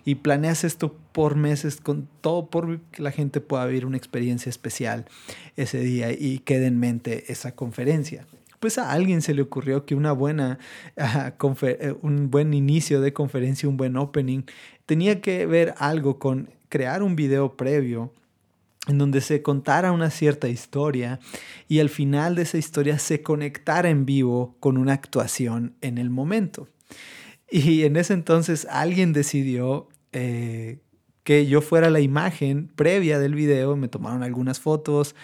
Y 0.05 0.17
planeas 0.17 0.63
esto 0.63 0.97
por 1.13 1.35
meses 1.35 1.81
con 1.81 2.09
todo 2.21 2.49
por 2.49 2.81
que 2.93 3.03
la 3.03 3.11
gente 3.11 3.41
pueda 3.41 3.67
vivir 3.67 3.87
una 3.87 3.97
experiencia 3.97 4.51
especial 4.51 5.07
ese 5.57 5.81
día 5.81 6.13
y 6.13 6.39
quede 6.39 6.67
en 6.67 6.79
mente 6.79 7.33
esa 7.33 7.53
conferencia 7.57 8.25
a 8.79 8.91
alguien 8.91 9.23
se 9.23 9.35
le 9.35 9.43
ocurrió 9.43 9.85
que 9.87 9.95
una 9.95 10.13
buena, 10.13 10.59
uh, 11.41 11.99
un 12.03 12.31
buen 12.31 12.55
inicio 12.55 13.01
de 13.01 13.13
conferencia, 13.13 13.69
un 13.69 13.77
buen 13.77 13.97
opening, 13.97 14.43
tenía 14.85 15.21
que 15.21 15.47
ver 15.47 15.75
algo 15.79 16.19
con 16.19 16.51
crear 16.69 17.03
un 17.03 17.17
video 17.17 17.57
previo 17.57 18.13
en 18.87 18.99
donde 18.99 19.21
se 19.21 19.43
contara 19.43 19.93
una 19.93 20.11
cierta 20.11 20.49
historia 20.49 21.19
y 21.69 21.81
al 21.81 21.89
final 21.89 22.35
de 22.37 22.43
esa 22.43 22.59
historia 22.59 22.99
se 22.99 23.23
conectara 23.23 23.89
en 23.89 24.07
vivo 24.07 24.57
con 24.61 24.79
una 24.79 24.93
actuación 24.93 25.75
en 25.81 25.99
el 25.99 26.11
momento. 26.11 26.69
Y 27.51 27.85
en 27.85 27.97
ese 27.97 28.15
entonces 28.15 28.67
alguien 28.71 29.13
decidió 29.13 29.89
eh, 30.13 30.79
que 31.25 31.47
yo 31.47 31.61
fuera 31.61 31.91
la 31.91 32.01
imagen 32.01 32.69
previa 32.77 33.19
del 33.19 33.35
video, 33.35 33.77
me 33.77 33.89
tomaron 33.89 34.23
algunas 34.23 34.61
fotos, 34.61 35.17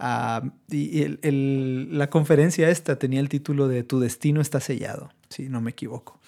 Uh, 0.00 0.50
y 0.70 1.02
el, 1.02 1.88
la 1.96 2.08
conferencia 2.08 2.70
esta 2.70 2.96
tenía 2.96 3.20
el 3.20 3.28
título 3.28 3.68
de 3.68 3.82
Tu 3.82 4.00
destino 4.00 4.40
está 4.40 4.58
sellado, 4.60 5.10
si 5.28 5.48
no 5.48 5.60
me 5.60 5.72
equivoco. 5.72 6.18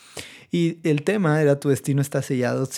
Y 0.50 0.78
el 0.86 1.02
tema 1.02 1.40
era 1.40 1.58
Tu 1.58 1.70
destino 1.70 2.02
está 2.02 2.20
sellado, 2.20 2.68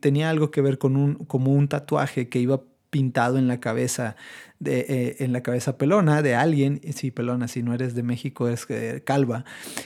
tenía 0.00 0.30
algo 0.30 0.50
que 0.50 0.60
ver 0.60 0.78
con 0.78 0.96
un, 0.96 1.14
como 1.14 1.52
un 1.52 1.68
tatuaje 1.68 2.28
que 2.28 2.40
iba 2.40 2.62
pintado 2.90 3.38
en 3.38 3.46
la 3.46 3.60
cabeza 3.60 4.16
de, 4.58 4.80
eh, 4.80 5.16
en 5.20 5.32
la 5.32 5.42
cabeza 5.42 5.78
pelona 5.78 6.22
de 6.22 6.34
alguien, 6.34 6.80
sí, 6.92 7.12
pelona, 7.12 7.48
si 7.48 7.62
no 7.62 7.72
eres 7.72 7.94
de 7.94 8.02
México 8.02 8.48
es 8.48 8.66
eh, 8.68 9.02
calva, 9.04 9.44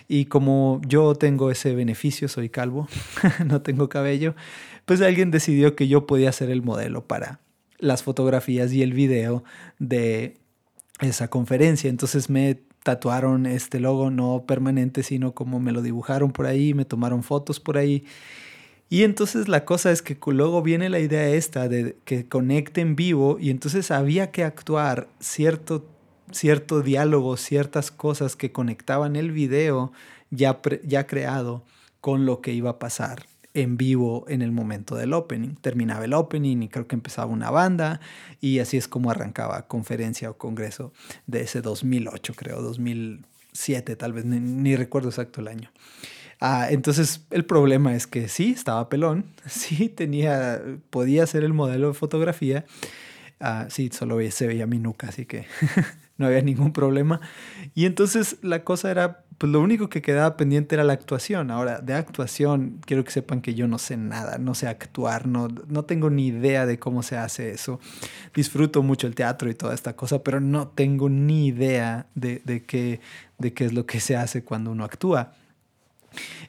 y 0.08 0.24
como 0.24 0.80
yo 0.86 1.14
tengo 1.14 1.50
ese 1.50 1.74
beneficio, 1.74 2.28
soy 2.28 2.48
calvo, 2.48 2.88
no 3.46 3.60
tengo 3.62 3.90
cabello, 3.90 4.34
pues 4.86 5.02
alguien 5.02 5.30
decidió 5.30 5.76
que 5.76 5.86
yo 5.86 6.06
podía 6.06 6.32
ser 6.32 6.50
el 6.50 6.62
modelo 6.62 7.06
para 7.06 7.40
las 7.78 8.02
fotografías 8.02 8.72
y 8.72 8.82
el 8.82 8.94
video 8.94 9.44
de, 9.78 10.38
esa 11.00 11.28
conferencia. 11.28 11.90
Entonces 11.90 12.30
me 12.30 12.60
tatuaron 12.82 13.46
este 13.46 13.80
logo 13.80 14.10
no 14.10 14.44
permanente, 14.46 15.02
sino 15.02 15.34
como 15.34 15.60
me 15.60 15.72
lo 15.72 15.82
dibujaron 15.82 16.32
por 16.32 16.46
ahí, 16.46 16.74
me 16.74 16.84
tomaron 16.84 17.22
fotos 17.22 17.60
por 17.60 17.78
ahí. 17.78 18.04
Y 18.90 19.02
entonces 19.02 19.48
la 19.48 19.64
cosa 19.64 19.90
es 19.90 20.02
que 20.02 20.16
luego 20.26 20.62
viene 20.62 20.88
la 20.90 21.00
idea 21.00 21.28
esta 21.30 21.68
de 21.68 21.96
que 22.04 22.28
conecte 22.28 22.80
en 22.80 22.96
vivo 22.96 23.38
y 23.40 23.50
entonces 23.50 23.90
había 23.90 24.30
que 24.30 24.44
actuar 24.44 25.08
cierto, 25.20 25.86
cierto 26.30 26.82
diálogo, 26.82 27.36
ciertas 27.36 27.90
cosas 27.90 28.36
que 28.36 28.52
conectaban 28.52 29.16
el 29.16 29.32
video 29.32 29.92
ya, 30.30 30.60
ya 30.84 31.06
creado 31.06 31.64
con 32.00 32.26
lo 32.26 32.40
que 32.40 32.52
iba 32.52 32.70
a 32.70 32.78
pasar 32.78 33.24
en 33.54 33.76
vivo 33.76 34.24
en 34.28 34.42
el 34.42 34.52
momento 34.52 34.96
del 34.96 35.12
opening. 35.12 35.54
Terminaba 35.54 36.04
el 36.04 36.12
opening 36.12 36.62
y 36.62 36.68
creo 36.68 36.86
que 36.86 36.96
empezaba 36.96 37.30
una 37.30 37.50
banda 37.50 38.00
y 38.40 38.58
así 38.58 38.76
es 38.76 38.88
como 38.88 39.10
arrancaba 39.10 39.66
conferencia 39.66 40.28
o 40.30 40.36
congreso 40.36 40.92
de 41.26 41.42
ese 41.42 41.62
2008, 41.62 42.34
creo, 42.34 42.60
2007 42.60 43.96
tal 43.96 44.12
vez, 44.12 44.24
ni, 44.24 44.76
recuerdo 44.76 45.08
exacto 45.08 45.40
el 45.40 45.48
año. 45.48 45.70
Ah, 46.40 46.66
entonces 46.68 47.24
el 47.30 47.44
problema 47.44 47.94
es 47.94 48.06
que 48.06 48.28
sí, 48.28 48.50
estaba 48.50 48.88
pelón, 48.88 49.24
sí 49.46 49.88
tenía, 49.88 50.60
podía 50.90 51.26
ser 51.26 51.44
el 51.44 51.52
modelo 51.52 51.88
de 51.88 51.94
fotografía, 51.94 52.66
Ah, 53.40 53.66
sí, 53.68 53.90
solo 53.92 54.18
se 54.30 54.46
veía 54.46 54.66
mi 54.66 54.78
nuca, 54.78 55.08
así 55.08 55.26
que 55.26 55.46
no 56.16 56.26
había 56.26 56.40
ningún 56.40 56.72
problema. 56.72 57.20
Y 57.74 57.84
entonces 57.84 58.38
la 58.42 58.64
cosa 58.64 58.90
era, 58.90 59.23
pues 59.38 59.50
lo 59.50 59.60
único 59.60 59.88
que 59.88 60.02
quedaba 60.02 60.36
pendiente 60.36 60.74
era 60.74 60.84
la 60.84 60.92
actuación. 60.92 61.50
Ahora, 61.50 61.80
de 61.80 61.94
actuación, 61.94 62.80
quiero 62.86 63.04
que 63.04 63.10
sepan 63.10 63.40
que 63.40 63.54
yo 63.54 63.66
no 63.66 63.78
sé 63.78 63.96
nada, 63.96 64.38
no 64.38 64.54
sé 64.54 64.68
actuar, 64.68 65.26
no, 65.26 65.48
no 65.48 65.84
tengo 65.84 66.10
ni 66.10 66.28
idea 66.28 66.66
de 66.66 66.78
cómo 66.78 67.02
se 67.02 67.16
hace 67.16 67.50
eso. 67.50 67.80
Disfruto 68.34 68.82
mucho 68.82 69.06
el 69.06 69.14
teatro 69.14 69.50
y 69.50 69.54
toda 69.54 69.74
esta 69.74 69.94
cosa, 69.96 70.22
pero 70.22 70.40
no 70.40 70.68
tengo 70.68 71.08
ni 71.08 71.46
idea 71.46 72.06
de, 72.14 72.42
de, 72.44 72.64
qué, 72.64 73.00
de 73.38 73.52
qué 73.52 73.64
es 73.64 73.72
lo 73.72 73.86
que 73.86 74.00
se 74.00 74.16
hace 74.16 74.44
cuando 74.44 74.70
uno 74.70 74.84
actúa. 74.84 75.32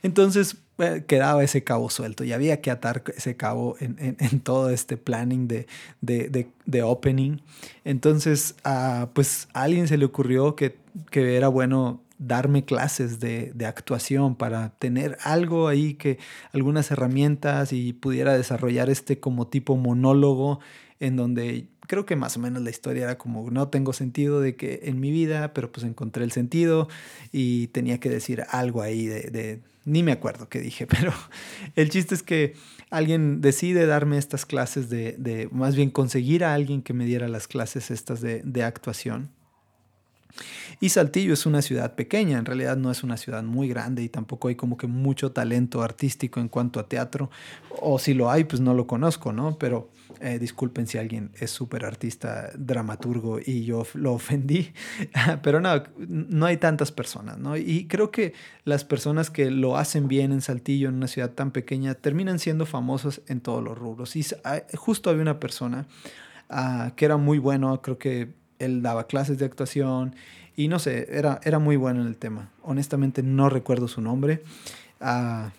Entonces 0.04 0.58
eh, 0.78 1.06
quedaba 1.08 1.44
ese 1.44 1.64
cabo 1.64 1.90
suelto 1.90 2.24
y 2.24 2.34
había 2.34 2.62
que 2.62 2.70
atar 2.70 3.04
ese 3.16 3.36
cabo 3.36 3.78
en, 3.80 4.18
en, 4.20 4.40
todo 4.42 4.70
este 4.70 4.98
planning 4.98 5.48
de, 5.48 5.68
de, 6.02 6.50
de, 6.66 6.84
opening. 6.84 7.38
Entonces, 7.84 8.56
uh, 8.66 9.08
pues 9.14 9.48
a 9.54 9.64
alguien 9.64 9.88
se 9.88 9.98
le 9.98 10.06
ocurrió 10.06 10.56
que, 10.56 10.78
que 11.10 11.38
era 11.38 11.48
bueno 11.48 12.05
darme 12.18 12.66
clases 12.66 13.20
de, 13.20 13.52
de, 13.54 13.66
actuación 13.66 14.36
para 14.36 14.70
tener 14.80 15.18
algo 15.22 15.68
ahí 15.68 15.96
que 15.96 16.18
algunas 16.54 16.90
herramientas 16.92 17.74
y 17.74 17.94
pudiera 17.94 18.34
desarrollar 18.34 18.90
este 18.90 19.20
como 19.20 19.48
tipo 19.48 19.76
monólogo 19.76 20.60
en 21.00 21.16
donde 21.16 21.68
creo 21.88 22.06
que 22.06 22.16
más 22.16 22.38
o 22.38 22.40
menos 22.40 22.62
la 22.62 22.70
historia 22.70 23.04
era 23.04 23.18
como 23.18 23.50
no 23.52 23.68
tengo 23.70 23.94
sentido 23.94 24.42
de 24.42 24.56
que 24.56 24.82
en 24.84 25.00
mi 25.00 25.12
vida, 25.12 25.54
pero 25.54 25.72
pues 25.72 25.86
encontré 25.86 26.24
el 26.24 26.32
sentido 26.32 26.88
y 27.32 27.68
tenía 27.68 28.00
que 28.00 28.10
decir 28.10 28.44
algo 28.50 28.82
ahí 28.82 29.06
de, 29.06 29.62
ni 29.86 30.04
me 30.04 30.12
acuerdo 30.12 30.50
qué 30.50 30.60
dije, 30.60 30.88
pero 30.88 31.14
el 31.76 31.90
chiste 31.90 32.16
es 32.16 32.24
que 32.24 32.56
alguien 32.90 33.42
decide 33.42 33.86
darme 33.86 34.18
estas 34.18 34.46
clases 34.46 34.90
de, 34.90 35.16
de 35.18 35.50
más 35.52 35.76
bien 35.76 35.90
conseguir 35.90 36.44
a 36.44 36.54
alguien 36.54 36.82
que 36.82 36.94
me 36.94 37.06
diera 37.06 37.28
las 37.28 37.48
clases 37.48 37.92
estas 37.92 38.22
de, 38.22 38.42
de 38.44 38.64
actuación. 38.64 39.30
Y 40.80 40.90
Saltillo 40.90 41.34
es 41.34 41.46
una 41.46 41.62
ciudad 41.62 41.96
pequeña, 41.96 42.38
en 42.38 42.46
realidad 42.46 42.78
no 42.78 42.92
es 42.92 43.04
una 43.04 43.18
ciudad 43.18 43.44
muy 43.44 43.68
grande 43.68 44.04
y 44.04 44.10
tampoco 44.10 44.50
hay 44.50 44.56
como 44.56 44.78
que 44.78 44.88
mucho 44.88 45.32
talento 45.32 45.82
artístico 45.82 46.40
en 46.40 46.50
cuanto 46.50 46.80
a 46.80 46.88
teatro, 46.88 47.30
o 47.82 48.00
si 48.00 48.14
lo 48.14 48.30
hay, 48.30 48.44
pues 48.44 48.62
no 48.62 48.74
lo 48.74 48.88
conozco, 48.88 49.32
¿no? 49.32 49.58
Pero 49.58 49.90
eh, 50.22 50.40
disculpen 50.40 50.88
si 50.88 50.98
alguien 50.98 51.32
es 51.40 51.52
súper 51.52 51.86
artista, 51.86 52.52
dramaturgo 52.58 53.40
y 53.44 53.66
yo 53.66 53.86
lo 53.94 54.14
ofendí, 54.14 54.74
pero 55.44 55.60
no, 55.62 55.84
no 55.98 56.46
hay 56.46 56.58
tantas 56.58 56.92
personas, 56.92 57.38
¿no? 57.38 57.58
Y 57.58 57.88
creo 57.88 58.12
que 58.12 58.34
las 58.64 58.84
personas 58.84 59.30
que 59.30 59.52
lo 59.52 59.78
hacen 59.78 60.08
bien 60.08 60.32
en 60.32 60.42
Saltillo, 60.42 60.90
en 60.90 60.96
una 60.96 61.08
ciudad 61.08 61.32
tan 61.32 61.52
pequeña, 61.52 61.96
terminan 61.96 62.40
siendo 62.40 62.66
famosos 62.66 63.22
en 63.28 63.42
todos 63.42 63.64
los 63.64 63.78
rubros. 63.78 64.16
Y 64.16 64.26
justo 64.76 65.10
había 65.10 65.22
una 65.22 65.40
persona 65.40 65.88
uh, 66.50 66.92
que 66.96 67.06
era 67.06 67.18
muy 67.18 67.38
bueno, 67.38 67.82
creo 67.82 67.98
que 67.98 68.45
él 68.66 68.82
daba 68.82 69.08
clases 69.08 69.38
de 69.38 69.46
actuación 69.46 70.16
y 70.56 70.68
no 70.68 70.80
sé, 70.80 71.08
era, 71.12 71.40
era 71.44 71.60
muy 71.60 71.76
bueno 71.76 72.02
en 72.02 72.08
el 72.08 72.18
tema. 72.18 72.50
Honestamente 72.62 73.24
no 73.24 73.50
recuerdo 73.50 73.88
su 73.88 74.02
nombre. 74.02 74.42
Uh, 75.02 75.50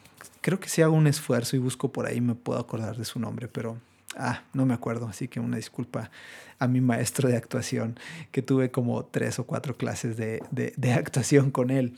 creo 0.40 0.58
que 0.60 0.68
si 0.68 0.82
hago 0.82 0.94
un 0.94 1.06
esfuerzo 1.06 1.56
y 1.56 1.58
busco 1.58 1.92
por 1.92 2.06
ahí 2.06 2.20
me 2.20 2.34
puedo 2.34 2.58
acordar 2.58 2.96
de 2.96 3.04
su 3.04 3.18
nombre, 3.18 3.48
pero 3.48 3.78
ah, 4.16 4.42
no 4.52 4.66
me 4.66 4.74
acuerdo, 4.74 5.06
así 5.06 5.28
que 5.28 5.40
una 5.40 5.56
disculpa 5.56 6.10
a 6.58 6.66
mi 6.66 6.80
maestro 6.80 7.28
de 7.28 7.36
actuación, 7.36 7.98
que 8.30 8.42
tuve 8.42 8.70
como 8.70 9.04
tres 9.04 9.38
o 9.38 9.44
cuatro 9.44 9.76
clases 9.76 10.16
de, 10.16 10.42
de, 10.50 10.72
de 10.76 10.92
actuación 10.92 11.50
con 11.50 11.70
él. 11.70 11.96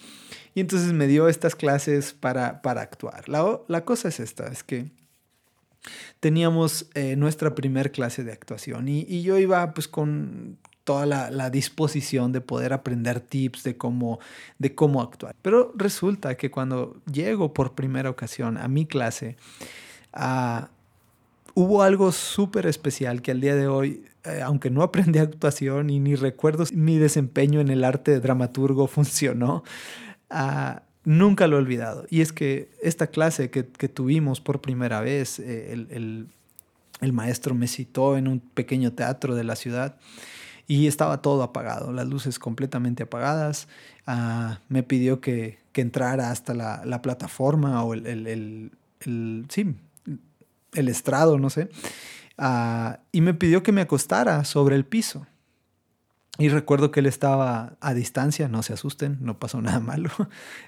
Y 0.54 0.60
entonces 0.60 0.92
me 0.92 1.06
dio 1.06 1.28
estas 1.28 1.54
clases 1.54 2.12
para, 2.12 2.60
para 2.62 2.80
actuar. 2.80 3.28
La, 3.28 3.60
la 3.68 3.84
cosa 3.84 4.08
es 4.08 4.18
esta, 4.18 4.48
es 4.48 4.64
que 4.64 4.90
teníamos 6.20 6.86
eh, 6.94 7.16
nuestra 7.16 7.54
primer 7.54 7.92
clase 7.92 8.24
de 8.24 8.32
actuación 8.32 8.88
y, 8.88 9.06
y, 9.08 9.22
yo 9.22 9.38
iba 9.38 9.72
pues 9.72 9.86
con 9.86 10.58
toda 10.88 11.04
la, 11.04 11.50
disposición 11.50 12.32
de 12.32 12.40
poder 12.40 12.72
aprender 12.72 13.20
tips 13.20 13.62
de 13.62 13.76
cómo, 13.76 14.20
de 14.58 14.74
cómo 14.74 15.02
actuar. 15.02 15.34
Pero 15.42 15.70
resulta 15.76 16.34
que 16.38 16.50
cuando 16.50 16.96
llego 17.12 17.52
por 17.52 17.74
primera 17.74 18.08
ocasión 18.08 18.56
a 18.56 18.68
mi 18.68 18.86
clase, 18.86 19.36
uh, 20.14 20.64
hubo 21.52 21.82
algo 21.82 22.10
súper 22.10 22.64
especial 22.64 23.20
que 23.20 23.32
al 23.32 23.42
día 23.42 23.54
de 23.54 23.68
hoy, 23.68 24.02
eh, 24.24 24.40
aunque 24.42 24.70
no 24.70 24.82
aprendí 24.82 25.18
actuación 25.18 25.90
y 25.90 26.00
ni 26.00 26.14
recuerdo 26.14 26.64
mi 26.72 26.96
desempeño 26.96 27.60
en 27.60 27.68
el 27.68 27.84
arte 27.84 28.12
de 28.12 28.20
dramaturgo 28.20 28.86
funcionó, 28.86 29.64
uh, 30.30 30.80
nunca 31.04 31.48
lo 31.48 31.56
he 31.56 31.58
olvidado. 31.58 32.06
Y 32.08 32.22
es 32.22 32.32
que 32.32 32.70
esta 32.82 33.08
clase 33.08 33.50
que, 33.50 33.66
que 33.66 33.90
tuvimos 33.90 34.40
por 34.40 34.62
primera 34.62 35.02
vez, 35.02 35.38
eh, 35.38 35.74
el, 35.74 35.86
el, 35.90 36.28
el 37.02 37.12
maestro 37.12 37.54
me 37.54 37.68
citó 37.68 38.16
en 38.16 38.26
un 38.26 38.40
pequeño 38.40 38.94
teatro 38.94 39.34
de 39.34 39.44
la 39.44 39.54
ciudad 39.54 39.98
y 40.68 40.86
estaba 40.86 41.22
todo 41.22 41.42
apagado, 41.42 41.92
las 41.92 42.06
luces 42.06 42.38
completamente 42.38 43.02
apagadas. 43.02 43.66
Uh, 44.06 44.54
me 44.68 44.82
pidió 44.82 45.20
que, 45.20 45.58
que, 45.72 45.80
entrara 45.80 46.30
hasta 46.30 46.52
la, 46.52 46.82
la 46.84 47.00
plataforma 47.00 47.82
o 47.82 47.94
el, 47.94 48.06
el, 48.06 48.70
el, 49.00 49.46
sí, 49.48 49.74
el 50.74 50.88
estrado, 50.88 51.38
no 51.38 51.48
sé. 51.48 51.70
Uh, 52.38 52.98
y 53.12 53.22
me 53.22 53.32
pidió 53.32 53.62
que 53.62 53.72
me 53.72 53.80
acostara 53.80 54.44
sobre 54.44 54.76
el 54.76 54.84
piso. 54.84 55.26
Y 56.36 56.50
recuerdo 56.50 56.92
que 56.92 57.00
él 57.00 57.06
estaba 57.06 57.76
a 57.80 57.94
distancia, 57.94 58.46
no 58.46 58.62
se 58.62 58.74
asusten, 58.74 59.16
no 59.22 59.38
pasó 59.38 59.60
nada 59.62 59.80
malo. 59.80 60.10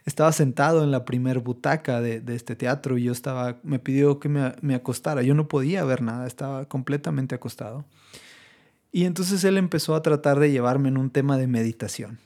Estaba 0.06 0.32
sentado 0.32 0.82
en 0.82 0.90
la 0.90 1.04
primer 1.04 1.40
butaca 1.40 2.00
de, 2.00 2.20
de, 2.20 2.36
este 2.36 2.56
teatro 2.56 2.96
y 2.96 3.04
yo 3.04 3.12
estaba, 3.12 3.58
me 3.62 3.78
pidió 3.78 4.18
que 4.18 4.30
me, 4.30 4.54
me, 4.62 4.74
acostara. 4.74 5.20
Yo 5.20 5.34
no 5.34 5.46
podía 5.46 5.84
ver 5.84 6.00
nada, 6.00 6.26
estaba 6.26 6.64
completamente 6.64 7.34
acostado. 7.34 7.84
Y 8.92 9.05
entonces 9.05 9.44
él 9.44 9.57
empezó 9.57 9.94
a 9.94 10.03
tratar 10.03 10.40
de 10.40 10.50
llevarme 10.50 10.88
en 10.88 10.96
un 10.96 11.11
tema 11.11 11.37
de 11.37 11.46
meditación. 11.46 12.18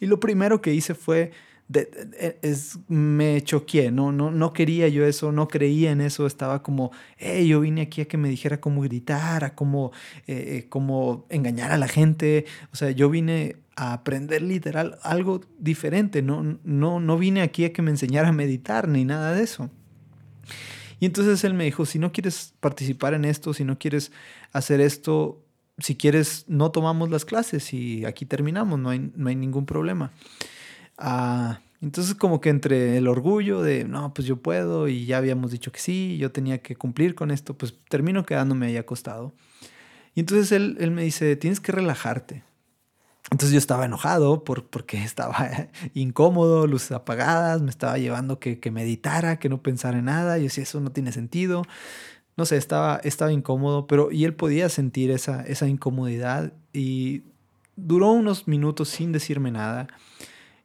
Y 0.00 0.06
lo 0.06 0.20
primero 0.20 0.60
que 0.60 0.74
hice 0.74 0.94
fue, 0.94 1.32
de, 1.68 1.84
de, 1.84 2.38
es, 2.42 2.78
me 2.88 3.40
choqué, 3.42 3.90
¿no? 3.90 4.12
No, 4.12 4.30
no 4.30 4.52
quería 4.52 4.88
yo 4.88 5.06
eso, 5.06 5.32
no 5.32 5.48
creía 5.48 5.90
en 5.90 6.00
eso, 6.00 6.26
estaba 6.26 6.62
como, 6.62 6.92
hey, 7.16 7.48
yo 7.48 7.60
vine 7.60 7.82
aquí 7.82 8.02
a 8.02 8.08
que 8.08 8.18
me 8.18 8.28
dijera 8.28 8.60
cómo 8.60 8.82
gritar, 8.82 9.44
a 9.44 9.54
cómo, 9.54 9.92
eh, 10.26 10.66
cómo 10.68 11.26
engañar 11.30 11.72
a 11.72 11.78
la 11.78 11.88
gente, 11.88 12.46
o 12.72 12.76
sea, 12.76 12.90
yo 12.90 13.08
vine 13.08 13.56
a 13.74 13.94
aprender 13.94 14.42
literal 14.42 14.98
algo 15.02 15.40
diferente, 15.58 16.20
no, 16.20 16.58
no, 16.62 17.00
no 17.00 17.16
vine 17.16 17.40
aquí 17.40 17.64
a 17.64 17.72
que 17.72 17.80
me 17.80 17.90
enseñara 17.90 18.28
a 18.28 18.32
meditar 18.32 18.88
ni 18.88 19.04
nada 19.04 19.32
de 19.32 19.42
eso. 19.42 19.70
Y 21.00 21.06
entonces 21.06 21.42
él 21.42 21.54
me 21.54 21.64
dijo, 21.64 21.84
si 21.84 21.98
no 21.98 22.12
quieres 22.12 22.54
participar 22.60 23.14
en 23.14 23.24
esto, 23.24 23.54
si 23.54 23.64
no 23.64 23.78
quieres 23.78 24.12
hacer 24.52 24.80
esto, 24.80 25.42
si 25.82 25.96
quieres, 25.96 26.44
no 26.48 26.70
tomamos 26.70 27.10
las 27.10 27.24
clases 27.24 27.72
y 27.74 28.04
aquí 28.04 28.24
terminamos, 28.24 28.78
no 28.78 28.90
hay, 28.90 29.12
no 29.14 29.28
hay 29.28 29.36
ningún 29.36 29.66
problema. 29.66 30.12
Uh, 30.98 31.54
entonces 31.80 32.14
como 32.14 32.40
que 32.40 32.50
entre 32.50 32.96
el 32.96 33.08
orgullo 33.08 33.60
de, 33.60 33.84
no, 33.84 34.14
pues 34.14 34.26
yo 34.26 34.36
puedo 34.36 34.88
y 34.88 35.04
ya 35.04 35.18
habíamos 35.18 35.50
dicho 35.50 35.72
que 35.72 35.80
sí, 35.80 36.16
yo 36.18 36.30
tenía 36.30 36.62
que 36.62 36.76
cumplir 36.76 37.14
con 37.14 37.30
esto, 37.30 37.58
pues 37.58 37.74
termino 37.88 38.24
quedándome 38.24 38.66
ahí 38.66 38.76
acostado. 38.76 39.34
Y 40.14 40.20
entonces 40.20 40.52
él, 40.52 40.76
él 40.78 40.92
me 40.92 41.02
dice, 41.02 41.34
tienes 41.36 41.60
que 41.60 41.72
relajarte. 41.72 42.44
Entonces 43.30 43.52
yo 43.52 43.58
estaba 43.58 43.86
enojado 43.86 44.44
por, 44.44 44.66
porque 44.68 44.98
estaba 45.02 45.68
incómodo, 45.94 46.66
luces 46.66 46.92
apagadas, 46.92 47.62
me 47.62 47.70
estaba 47.70 47.98
llevando 47.98 48.38
que, 48.38 48.60
que 48.60 48.70
meditara, 48.70 49.38
que 49.38 49.48
no 49.48 49.62
pensara 49.62 49.98
en 49.98 50.04
nada. 50.04 50.38
Yo 50.38 50.44
decía, 50.44 50.62
eso 50.62 50.80
no 50.80 50.92
tiene 50.92 51.12
sentido. 51.12 51.64
No 52.42 52.46
sé, 52.46 52.56
estaba, 52.56 53.00
estaba 53.04 53.30
incómodo, 53.30 53.86
pero 53.86 54.10
y 54.10 54.24
él 54.24 54.34
podía 54.34 54.68
sentir 54.68 55.12
esa, 55.12 55.42
esa 55.42 55.68
incomodidad 55.68 56.52
y 56.72 57.22
duró 57.76 58.10
unos 58.10 58.48
minutos 58.48 58.88
sin 58.88 59.12
decirme 59.12 59.52
nada. 59.52 59.86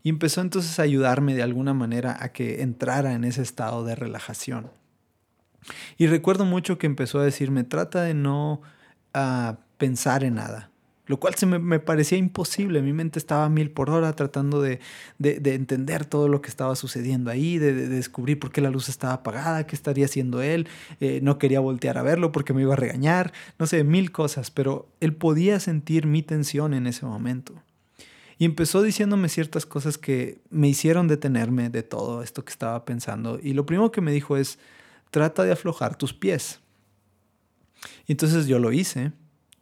Y 0.02 0.10
empezó 0.10 0.42
entonces 0.42 0.80
a 0.80 0.82
ayudarme 0.82 1.36
de 1.36 1.44
alguna 1.44 1.76
manera 1.76 2.18
a 2.20 2.30
que 2.30 2.64
entrara 2.64 3.14
en 3.14 3.26
ese 3.26 3.44
estado 3.44 3.86
de 3.86 3.94
relajación. 3.94 4.72
Y 6.00 6.08
recuerdo 6.08 6.46
mucho 6.46 6.80
que 6.80 6.88
empezó 6.88 7.20
a 7.20 7.24
decirme, 7.24 7.64
trata 7.64 8.02
de 8.02 8.16
no 8.16 8.62
uh, 9.16 9.54
pensar 9.78 10.24
en 10.24 10.34
nada, 10.34 10.72
lo 11.08 11.18
cual 11.18 11.36
se 11.36 11.46
me, 11.46 11.58
me, 11.58 11.80
parecía 11.80 12.18
imposible. 12.18 12.82
Mi 12.82 12.94
mente 12.94 13.18
estaba 13.18 13.50
mil 13.50 13.72
por 13.72 13.90
hora 13.90 14.14
tratando 14.14 14.62
de, 14.62 14.80
de, 15.18 15.40
de 15.40 15.56
entender 15.56 16.06
todo 16.06 16.28
lo 16.28 16.42
que 16.42 16.50
estaba 16.50 16.76
sucediendo 16.76 17.32
ahí, 17.32 17.58
de, 17.58 17.74
de, 17.74 17.88
descubrir 17.88 18.40
por 18.40 18.52
qué 18.52 18.62
la 18.62 18.70
luz 18.70 18.90
estaba 18.90 19.14
apagada, 19.14 19.66
qué 19.66 19.76
estaría 19.76 20.06
haciendo 20.06 20.42
él. 20.42 20.68
Eh, 21.00 21.20
no 21.24 21.38
quería 21.38 21.60
voltear 21.60 21.98
a 21.98 22.04
verlo 22.04 22.32
porque 22.32 22.54
me 22.54 22.62
iba 22.62 22.74
a 22.74 22.78
regañar, 22.78 23.34
no 23.58 23.66
sé, 23.68 23.84
mil 23.84 24.12
cosas, 24.12 24.52
pero 24.52 24.88
él 25.00 25.16
podía 25.16 25.60
sentir 25.60 26.06
mi 26.06 26.24
tensión 26.24 26.74
en 26.74 26.88
ese 26.88 27.06
momento. 27.06 27.54
Y 28.40 28.46
empezó 28.46 28.84
diciéndome 28.84 29.30
ciertas 29.30 29.66
cosas 29.66 29.98
que 29.98 30.40
me 30.52 30.68
hicieron 30.68 31.08
detenerme 31.08 31.70
de 31.70 31.82
todo 31.82 32.22
esto 32.22 32.46
que 32.46 32.52
estaba 32.52 32.86
pensando. 32.86 33.40
Y 33.42 33.54
lo 33.54 33.66
primero 33.66 33.92
que 33.92 34.02
me 34.02 34.12
dijo 34.12 34.38
es, 34.38 34.60
trata 35.10 35.44
de 35.44 35.52
aflojar 35.52 35.96
tus 35.98 36.14
pies. 36.14 36.60
Y 38.06 38.12
entonces 38.12 38.46
yo 38.46 38.60
lo 38.60 38.72
hice. 38.72 39.12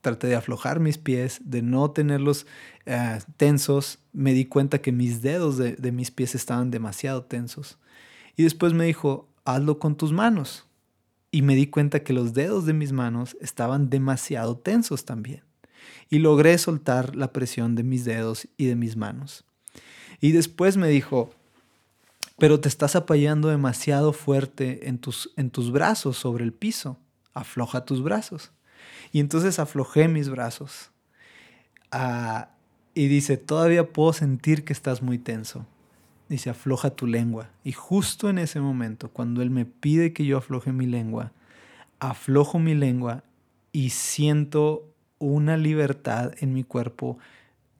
Traté 0.06 0.28
de 0.28 0.36
aflojar 0.36 0.80
mis 0.80 1.00
pies, 1.00 1.42
de 1.44 1.64
no 1.64 1.90
tenerlos 1.90 2.46
uh, 2.86 3.20
tensos. 3.38 3.98
Me 4.14 4.34
di 4.34 4.46
cuenta 4.46 4.80
que 4.80 4.92
mis 4.92 5.24
dedos 5.24 5.58
de, 5.58 5.72
de 5.78 5.92
mis 5.92 6.12
pies 6.12 6.36
estaban 6.36 6.70
demasiado 6.70 7.24
tensos. 7.24 7.80
Y 8.36 8.44
después 8.44 8.74
me 8.74 8.86
dijo, 8.86 9.28
hazlo 9.46 9.80
con 9.80 9.96
tus 9.96 10.14
manos. 10.14 10.68
Y 11.32 11.42
me 11.42 11.56
di 11.56 11.66
cuenta 11.66 12.04
que 12.04 12.14
los 12.14 12.36
dedos 12.36 12.68
de 12.68 12.74
mis 12.74 12.92
manos 12.92 13.36
estaban 13.42 13.90
demasiado 13.90 14.56
tensos 14.58 15.06
también. 15.06 15.42
y 16.10 16.20
logré 16.20 16.58
soltar 16.58 17.16
la 17.16 17.32
presión 17.34 17.76
de 17.76 17.84
mis 17.84 18.06
dedos 18.06 18.48
y 18.58 18.66
de 18.66 18.76
mis 18.76 18.96
manos. 18.96 19.44
Y 20.22 20.32
después 20.32 20.78
me 20.78 20.88
dijo, 20.88 21.32
pero 22.38 22.60
te 22.60 22.70
estás 22.70 22.96
apoyando 22.96 23.48
demasiado 23.48 24.14
fuerte 24.14 24.88
en 24.88 25.00
tus, 25.00 25.32
en 25.36 25.50
tus 25.50 25.72
brazos 25.72 26.18
sobre 26.18 26.44
el 26.44 26.54
piso. 26.54 26.98
Afloja 27.34 27.86
tus 27.86 28.04
brazos. 28.04 28.52
Y 29.12 29.20
entonces 29.20 29.60
aflojé 29.60 30.08
mis 30.08 30.30
brazos. 30.30 30.92
Ah, 31.92 32.50
y 32.94 33.08
dice, 33.08 33.38
todavía 33.38 33.92
puedo 33.92 34.14
sentir 34.14 34.64
que 34.64 34.74
estás 34.74 35.02
muy 35.02 35.18
tenso. 35.18 35.66
Dice, 36.30 36.50
afloja 36.50 36.90
tu 36.90 37.08
lengua. 37.08 37.50
Y 37.64 37.72
justo 37.72 38.30
en 38.30 38.40
ese 38.40 38.60
momento, 38.60 39.10
cuando 39.10 39.42
él 39.42 39.50
me 39.50 39.66
pide 39.66 40.14
que 40.14 40.26
yo 40.26 40.38
afloje 40.38 40.72
mi 40.72 40.86
lengua, 40.88 41.32
aflojo 42.00 42.60
mi 42.60 42.74
lengua 42.74 43.24
y 43.72 43.90
siento 43.92 44.90
una 45.20 45.58
libertad 45.58 46.34
en 46.40 46.54
mi 46.54 46.64
cuerpo 46.64 47.18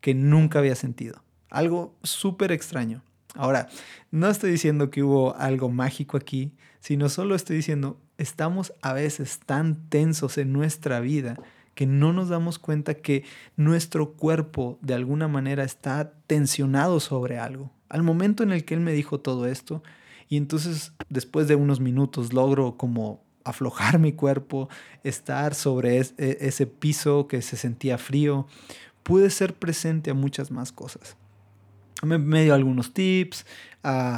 que 0.02 0.14
nunca 0.14 0.60
había 0.60 0.76
sentido. 0.76 1.24
Algo 1.50 1.96
súper 2.04 2.52
extraño. 2.52 3.02
Ahora, 3.34 3.68
no 4.12 4.30
estoy 4.30 4.52
diciendo 4.52 4.90
que 4.90 5.04
hubo 5.04 5.36
algo 5.36 5.70
mágico 5.70 6.18
aquí, 6.18 6.52
sino 6.80 7.10
solo 7.10 7.36
estoy 7.36 7.58
diciendo, 7.58 8.00
estamos 8.18 8.74
a 8.82 8.94
veces 8.94 9.40
tan 9.46 9.90
tensos 9.90 10.38
en 10.38 10.54
nuestra 10.54 11.00
vida 11.00 11.38
que 11.74 11.86
no 11.86 12.14
nos 12.14 12.30
damos 12.30 12.58
cuenta 12.58 12.94
que 12.94 13.26
nuestro 13.58 14.14
cuerpo 14.14 14.80
de 14.82 14.94
alguna 14.94 15.28
manera 15.28 15.64
está 15.64 16.14
tensionado 16.26 17.00
sobre 17.00 17.38
algo. 17.38 17.72
Al 17.90 18.02
momento 18.02 18.44
en 18.44 18.52
el 18.52 18.64
que 18.64 18.74
él 18.74 18.80
me 18.80 18.94
dijo 18.94 19.20
todo 19.20 19.46
esto, 19.46 19.84
y 20.30 20.38
entonces 20.38 20.94
después 21.10 21.48
de 21.48 21.56
unos 21.56 21.82
minutos 21.82 22.34
logro 22.34 22.78
como 22.78 23.22
aflojar 23.44 24.00
mi 24.00 24.14
cuerpo, 24.14 24.70
estar 25.04 25.54
sobre 25.54 26.00
e, 26.00 26.14
ese 26.18 26.66
piso 26.66 27.28
que 27.28 27.42
se 27.42 27.58
sentía 27.58 27.98
frío, 27.98 28.48
pude 29.04 29.30
ser 29.30 29.54
presente 29.54 30.12
a 30.12 30.16
muchas 30.16 30.52
más 30.52 30.72
cosas 30.72 31.18
me, 32.04 32.44
dio 32.44 32.54
algunos 32.54 32.94
tips, 32.94 33.46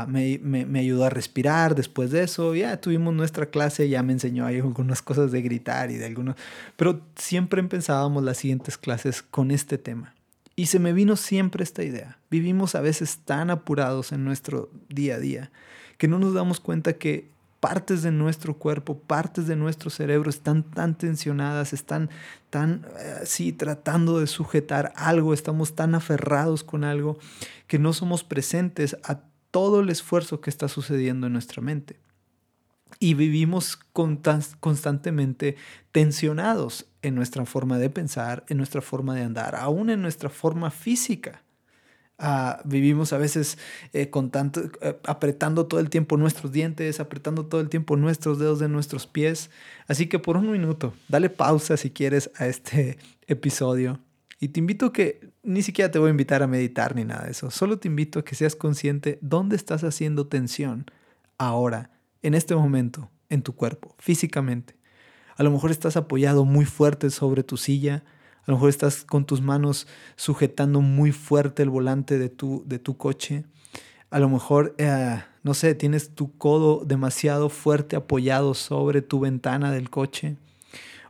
me, 0.08 0.40
me, 0.42 0.66
me, 0.66 0.80
ayudó 0.80 1.06
a 1.06 1.10
respirar 1.10 1.76
después 1.76 2.12
de 2.12 2.24
eso. 2.24 2.56
Ya 2.56 2.80
tuvimos 2.80 3.14
nuestra 3.14 3.48
clase, 3.48 3.90
ya 3.90 4.04
me 4.04 4.14
enseñó 4.14 4.46
ahí 4.46 4.58
algunas 4.58 5.02
cosas 5.02 5.32
de 5.32 5.42
gritar 5.42 5.92
y 5.92 5.96
de 5.96 6.06
algunos... 6.06 6.36
Pero 6.76 7.02
siempre 7.16 7.60
empezábamos 7.60 8.24
las 8.24 8.38
siguientes 8.38 8.78
clases 8.78 9.22
con 9.22 9.52
este 9.52 9.78
tema. 9.78 10.14
Y 10.56 10.68
se 10.68 10.80
me 10.80 10.92
vino 10.92 11.16
siempre 11.16 11.64
esta 11.64 11.84
idea. 11.84 12.18
Vivimos 12.32 12.74
a 12.74 12.82
veces 12.82 13.20
tan 13.26 13.52
apurados 13.52 14.12
en 14.12 14.26
nuestro 14.26 14.72
día 14.90 15.16
a 15.16 15.20
día 15.20 15.52
que 15.98 16.08
no 16.08 16.18
nos 16.20 16.34
damos 16.34 16.60
cuenta 16.60 16.94
que 16.94 17.30
partes 17.60 18.04
de 18.04 18.12
nuestro 18.12 18.58
cuerpo, 18.58 19.00
partes 19.00 19.48
de 19.48 19.56
nuestro 19.56 19.90
cerebro 19.90 20.30
están 20.30 20.64
tan 20.64 20.98
tensionadas, 20.98 21.74
están 21.74 22.10
tan, 22.50 22.86
eh, 23.00 23.22
sí, 23.26 23.52
tratando 23.52 24.20
de 24.20 24.28
sujetar 24.28 24.94
algo, 24.96 25.34
estamos 25.34 25.76
tan 25.76 25.96
aferrados 25.96 26.64
con 26.64 26.84
algo 26.84 27.18
que 27.68 27.80
no 27.80 27.94
somos 27.94 28.24
presentes 28.24 28.98
a 29.04 29.22
todo 29.52 29.80
el 29.80 29.90
esfuerzo 29.90 30.40
que 30.40 30.50
está 30.50 30.68
sucediendo 30.68 31.28
en 31.28 31.34
nuestra 31.34 31.62
mente. 31.62 32.00
Y 33.00 33.14
vivimos 33.16 33.78
constantemente 34.60 35.56
tensionados 35.92 36.88
en 37.02 37.16
nuestra 37.16 37.46
forma 37.46 37.78
de 37.78 37.90
pensar, 37.90 38.44
en 38.50 38.58
nuestra 38.58 38.82
forma 38.82 39.14
de 39.14 39.24
andar, 39.24 39.56
aún 39.56 39.90
en 39.90 40.02
nuestra 40.02 40.30
forma 40.30 40.72
física. 40.72 41.44
Ah, 42.20 42.62
vivimos 42.66 43.14
a 43.14 43.20
veces 43.20 43.60
eh, 43.94 44.10
con 44.10 44.32
tanto, 44.32 44.62
eh, 44.82 44.98
apretando 45.06 45.68
todo 45.68 45.80
el 45.80 45.92
tiempo 45.92 46.18
nuestros 46.18 46.52
dientes, 46.52 47.00
apretando 47.00 47.46
todo 47.46 47.62
el 47.62 47.70
tiempo 47.70 47.96
nuestros 47.96 48.40
dedos 48.40 48.60
de 48.60 48.68
nuestros 48.68 49.06
pies. 49.06 49.52
Así 49.88 50.08
que 50.08 50.18
por 50.18 50.36
un 50.36 50.52
minuto, 50.52 50.94
dale 51.10 51.30
pausa 51.30 51.78
si 51.78 51.92
quieres 51.92 52.32
a 52.36 52.48
este 52.48 52.98
episodio. 53.28 54.00
Y 54.40 54.50
te 54.50 54.60
invito 54.60 54.92
que 54.92 55.32
ni 55.44 55.62
siquiera 55.62 55.92
te 55.92 56.00
voy 56.00 56.08
a 56.08 56.12
invitar 56.12 56.42
a 56.42 56.48
meditar 56.48 56.96
ni 56.96 57.06
nada 57.06 57.26
de 57.26 57.32
eso. 57.32 57.52
Solo 57.52 57.78
te 57.78 57.88
invito 57.88 58.20
a 58.20 58.26
que 58.26 58.36
seas 58.36 58.56
consciente 58.56 59.20
dónde 59.22 59.56
estás 59.56 59.84
haciendo 59.84 60.28
tensión 60.28 60.86
ahora, 61.38 61.92
en 62.24 62.34
este 62.34 62.56
momento, 62.56 63.12
en 63.30 63.44
tu 63.44 63.56
cuerpo, 63.56 63.96
físicamente. 64.00 64.76
A 65.36 65.44
lo 65.44 65.52
mejor 65.52 65.70
estás 65.70 65.98
apoyado 65.98 66.46
muy 66.46 66.66
fuerte 66.66 67.12
sobre 67.12 67.44
tu 67.44 67.58
silla 67.58 68.04
a 68.48 68.52
lo 68.52 68.56
mejor 68.56 68.70
estás 68.70 69.04
con 69.04 69.26
tus 69.26 69.42
manos 69.42 69.88
sujetando 70.16 70.80
muy 70.80 71.12
fuerte 71.12 71.64
el 71.64 71.70
volante 71.70 72.18
de 72.18 72.30
tu, 72.30 72.64
de 72.66 72.80
tu 72.80 72.96
coche. 72.96 73.44
A 74.10 74.20
lo 74.20 74.30
mejor, 74.30 74.74
eh, 74.78 75.22
no 75.44 75.54
sé, 75.54 75.76
tienes 75.76 76.16
tu 76.16 76.32
codo 76.38 76.86
demasiado 76.86 77.50
fuerte 77.50 77.98
apoyado 77.98 78.54
sobre 78.54 79.02
tu 79.02 79.20
ventana 79.20 79.74
del 79.74 79.90
coche. 79.90 80.38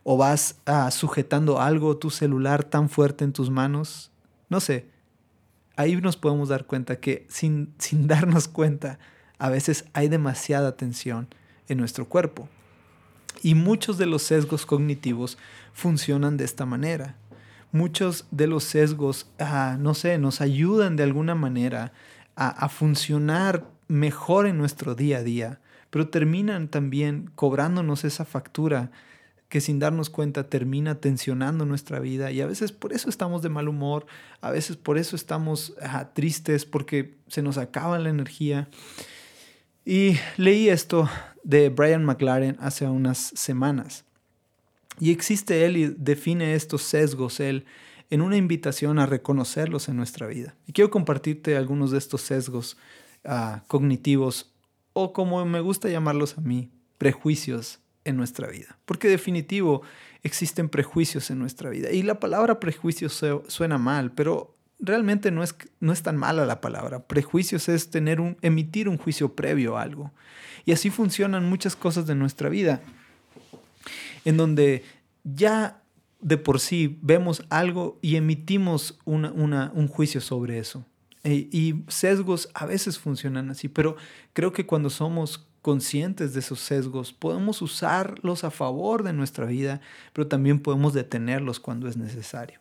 O 0.02 0.17
vas 0.17 0.56
ah, 0.65 0.89
sujetando 0.89 1.62
algo, 1.62 1.97
tu 1.97 2.10
celular 2.10 2.63
tan 2.63 2.89
fuerte 2.89 3.23
en 3.23 3.34
tus 3.34 3.52
manos. 3.52 4.10
No 4.50 4.60
sé. 4.60 4.88
Ahí 5.76 5.95
nos 5.97 6.17
podemos 6.17 6.50
dar 6.50 6.65
cuenta 6.65 7.00
que 7.00 7.28
sin, 7.30 7.71
sin 7.78 8.08
darnos 8.08 8.47
cuenta, 8.47 8.97
a 9.38 9.50
veces 9.50 9.86
hay 9.93 10.08
demasiada 10.08 10.76
tensión 10.76 11.28
en 11.67 11.78
nuestro 11.78 12.10
cuerpo. 12.10 12.50
Y 13.43 13.54
muchos 13.54 14.00
de 14.00 14.08
los 14.08 14.23
sesgos 14.23 14.65
cognitivos 14.65 15.38
funcionan 15.71 16.38
de 16.38 16.45
esta 16.45 16.65
manera 16.65 17.15
muchos 17.78 18.26
de 18.32 18.48
los 18.48 18.63
sesgos, 18.63 19.30
ah, 19.40 19.78
no 19.80 19.94
sé, 19.94 20.18
nos 20.18 20.42
ayudan 20.42 20.96
de 20.96 21.04
alguna 21.04 21.36
manera 21.36 21.94
a, 22.36 22.70
funcionar 22.70 23.66
mejor 23.88 24.46
en 24.46 24.58
nuestro 24.58 24.94
día 24.94 25.20
a 25.20 25.24
día, 25.24 25.60
pero 25.90 26.10
terminan 26.10 26.68
también 26.68 27.32
cobrándonos 27.34 28.04
esa 28.04 28.26
factura 28.26 28.92
que 29.50 29.62
sin 29.62 29.80
darnos 29.80 30.10
cuenta 30.10 30.50
termina 30.50 30.96
tensionando 30.96 31.66
nuestra 31.66 32.00
vida 32.00 32.32
y 32.32 32.42
a 32.42 32.46
veces 32.46 32.72
por 32.72 32.94
eso 32.94 33.10
estamos 33.10 33.42
de 33.42 33.50
mal 33.50 33.70
humor, 33.70 34.06
a 34.42 34.52
veces 34.52 34.76
por 34.76 34.98
eso 34.98 35.16
estamos 35.16 35.74
ah, 35.82 36.10
tristes 36.13 36.66
porque 36.66 37.16
se 37.28 37.42
nos 37.42 37.58
acaba 37.58 37.98
la 37.98 38.10
energía. 38.10 38.68
Y 39.86 40.18
leí 40.36 40.68
esto 40.68 41.10
de 41.44 41.70
Brian 41.70 42.04
McLaren 42.04 42.58
hace 42.60 42.86
unas 42.86 43.18
semanas. 43.18 44.04
Y 44.99 45.12
existe 45.12 45.65
Él 45.65 45.77
y 45.77 45.88
define 45.97 46.55
estos 46.55 46.81
sesgos 46.83 47.39
Él 47.39 47.65
en 48.10 48.21
una 48.21 48.38
invitación 48.38 48.99
a 48.99 49.05
reconocerlos 49.05 49.89
en 49.89 49.97
nuestra 49.97 50.27
vida. 50.27 50.55
Y 50.65 50.73
quiero 50.73 50.89
compartirte 50.89 51.57
algunos 51.57 51.91
de 51.91 51.97
estos 51.97 52.21
sesgos 52.21 52.77
ah, 53.25 53.63
cognitivos 53.67 54.53
o 54.93 55.13
como 55.13 55.45
me 55.45 55.60
gusta 55.60 55.89
llamarlos 55.89 56.38
a 56.38 56.41
mí, 56.41 56.71
prejuicios 56.97 57.79
en 58.03 58.17
nuestra 58.17 58.47
vida. 58.47 58.79
Porque 58.86 59.07
definitivo 59.10 59.83
existen 60.23 60.69
prejuicios 60.69 61.29
en 61.29 61.39
nuestra 61.39 61.69
vida. 61.69 61.91
Y 61.91 62.01
la 62.01 62.19
palabra 62.19 62.60
prejuicio 62.60 63.10
suena 63.10 63.77
mal, 63.77 64.12
pero 64.12 64.55
realmente 64.79 65.29
no 65.29 65.43
es, 65.43 65.55
no 65.79 65.93
es 65.93 66.01
tan 66.01 66.17
mala 66.17 66.45
la 66.45 66.62
palabra. 66.62 67.05
Prejuicios 67.05 67.69
es 67.69 67.89
tener 67.91 68.19
un, 68.21 68.38
emitir 68.41 68.89
un 68.89 68.97
juicio 68.97 69.36
previo 69.36 69.77
a 69.77 69.83
algo. 69.83 70.12
Y 70.65 70.71
así 70.71 70.89
funcionan 70.89 71.47
muchas 71.49 71.75
cosas 71.75 72.07
de 72.07 72.15
nuestra 72.15 72.49
vida 72.49 72.81
en 74.28 74.36
donde 74.36 74.84
ya 75.24 75.82
de 76.20 76.38
por 76.38 76.60
sí 76.60 77.00
vemos 77.02 77.46
algo 77.50 77.98
y 78.02 78.18
emitimos 78.18 79.00
un 79.06 79.88
juicio 79.88 80.20
sobre 80.20 80.60
eso. 80.60 80.86
E, 81.24 81.48
y 81.50 81.86
sesgos 81.88 82.50
a 82.54 82.66
veces 82.66 83.00
funcionan 83.00 83.50
así, 83.50 83.70
pero 83.70 83.96
creo 84.34 84.52
que 84.52 84.66
cuando 84.66 84.90
somos 84.90 85.48
conscientes 85.62 86.34
de 86.34 86.42
esos 86.42 86.60
sesgos, 86.60 87.13
podemos 87.13 87.62
usarlos 87.62 88.44
a 88.44 88.52
favor 88.52 89.04
de 89.04 89.13
nuestra 89.13 89.46
vida, 89.46 89.80
pero 90.12 90.28
también 90.28 90.60
podemos 90.60 90.94
detenerlos 90.94 91.62
cuando 91.62 91.88
es 91.88 91.96
necesario. 91.96 92.60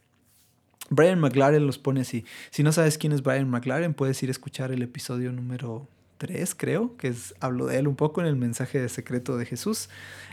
Brian 0.88 1.18
McLaren 1.18 1.66
los 1.66 1.78
pone 1.78 2.02
así. 2.02 2.24
Si 2.50 2.62
no 2.62 2.70
sabes 2.70 2.96
quién 2.96 3.12
es 3.12 3.24
Brian 3.24 3.50
McLaren, 3.50 3.92
puedes 3.92 4.22
ir 4.22 4.28
a 4.28 4.32
escuchar 4.32 4.70
el 4.70 4.82
episodio 4.82 5.32
número 5.32 5.88
3, 6.18 6.54
creo, 6.54 6.96
que 6.96 7.08
es, 7.08 7.34
hablo 7.40 7.66
de 7.66 7.78
él 7.78 7.88
un 7.88 7.96
poco 7.96 8.20
en 8.20 8.26
el 8.26 8.36
mensaje 8.36 8.80
de 8.80 8.88
secreto 8.88 9.36
de 9.36 9.46
Jesús. 9.46 9.88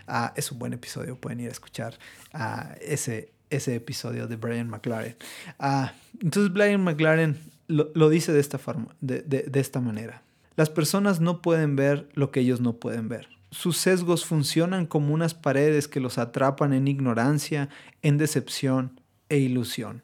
Ah, 0.07 0.33
es 0.35 0.51
un 0.51 0.59
buen 0.59 0.73
episodio, 0.73 1.15
pueden 1.15 1.39
ir 1.39 1.49
a 1.49 1.51
escuchar 1.51 1.97
ah, 2.33 2.75
ese, 2.81 3.31
ese 3.49 3.75
episodio 3.75 4.27
de 4.27 4.35
Brian 4.35 4.69
McLaren. 4.69 5.15
Ah, 5.59 5.93
entonces 6.21 6.51
Brian 6.51 6.83
McLaren 6.83 7.37
lo, 7.67 8.09
dice 8.09 8.31
de 8.31 8.39
esta, 8.39 8.57
forma, 8.57 8.95
de, 9.01 9.21
de 9.21 9.59
esta 9.59 9.79
manera. 9.79 10.21
Las 10.55 10.69
personas 10.69 11.19
no 11.19 11.41
pueden 11.41 11.75
ver 11.75 12.07
lo 12.13 12.31
que 12.31 12.41
ellos 12.41 12.61
no 12.61 12.73
pueden 12.73 13.09
ver. 13.09 13.27
Sus 13.51 13.77
sesgos 13.77 14.25
funcionan 14.25 14.85
como 14.85 15.13
unas 15.13 15.33
paredes 15.33 15.87
que 15.87 15.99
los 15.99 16.17
atrapan 16.17 16.73
en 16.73 16.87
ignorancia, 16.87 17.69
en 18.01 18.17
decepción 18.17 18.99
e 19.29 19.37
ilusión. 19.37 20.01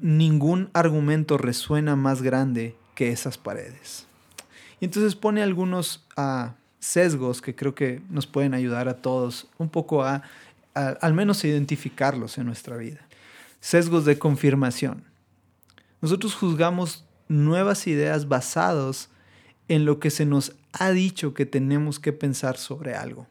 Ningún 0.00 0.70
argumento 0.74 1.38
resuena 1.38 1.96
más 1.96 2.22
grande 2.22 2.76
que 2.94 3.10
esas 3.10 3.38
paredes. 3.38 4.06
Y 4.80 4.86
entonces 4.86 5.14
pone 5.14 5.42
algunos 5.42 6.04
uh, 6.16 6.50
sesgos 6.78 7.40
que 7.40 7.54
creo 7.54 7.74
que 7.74 8.02
nos 8.10 8.26
pueden 8.26 8.54
ayudar 8.54 8.88
a 8.88 9.00
todos 9.00 9.48
un 9.58 9.68
poco 9.68 10.02
a, 10.02 10.22
al 10.74 11.14
menos 11.14 11.44
identificarlos 11.44 12.38
en 12.38 12.46
nuestra 12.46 12.76
vida. 12.76 13.00
Sesgos 13.60 14.04
de 14.04 14.18
confirmación. 14.18 15.04
Nosotros 16.00 16.34
juzgamos 16.34 17.04
nuevas 17.28 17.86
ideas 17.86 18.28
basados 18.28 19.08
en 19.68 19.84
lo 19.84 20.00
que 20.00 20.10
se 20.10 20.26
nos 20.26 20.56
ha 20.72 20.90
dicho 20.90 21.34
que 21.34 21.46
tenemos 21.46 22.00
que 22.00 22.12
pensar 22.12 22.56
sobre 22.56 22.94
algo. 22.94 23.28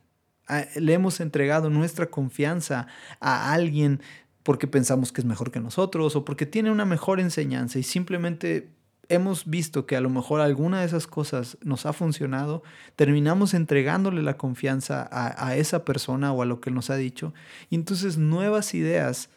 Le 0.75 0.93
hemos 0.93 1.19
entregado 1.19 1.69
nuestra 1.69 2.07
confianza 2.07 2.87
a 3.19 3.53
alguien 3.53 4.01
porque 4.43 4.67
pensamos 4.67 5.11
que 5.11 5.21
es 5.21 5.25
mejor 5.25 5.51
que 5.51 5.59
nosotros 5.59 6.15
o 6.15 6.25
porque 6.25 6.45
tiene 6.45 6.71
una 6.71 6.85
mejor 6.85 7.19
enseñanza 7.19 7.79
y 7.79 7.83
simplemente 7.83 8.69
hemos 9.11 9.45
visto 9.45 9.85
que 9.85 9.95
a 9.95 10.01
lo 10.01 10.09
mejor 10.09 10.41
alguna 10.41 10.79
de 10.79 10.85
esas 10.85 11.05
cosas 11.05 11.57
nos 11.63 11.85
ha 11.85 11.93
funcionado, 11.93 12.63
terminamos 12.95 13.53
entregándole 13.53 14.23
la 14.23 14.37
confianza 14.37 15.07
a, 15.11 15.55
esa 15.55 15.83
persona 15.83 16.31
o 16.31 16.41
a 16.41 16.45
lo 16.45 16.61
que 16.61 16.71
nos 16.71 16.89
ha 16.89 16.95
dicho 16.95 17.33
y 17.69 17.75
entonces 17.75 18.17
nuevas 18.17 18.73
ideas 18.73 19.29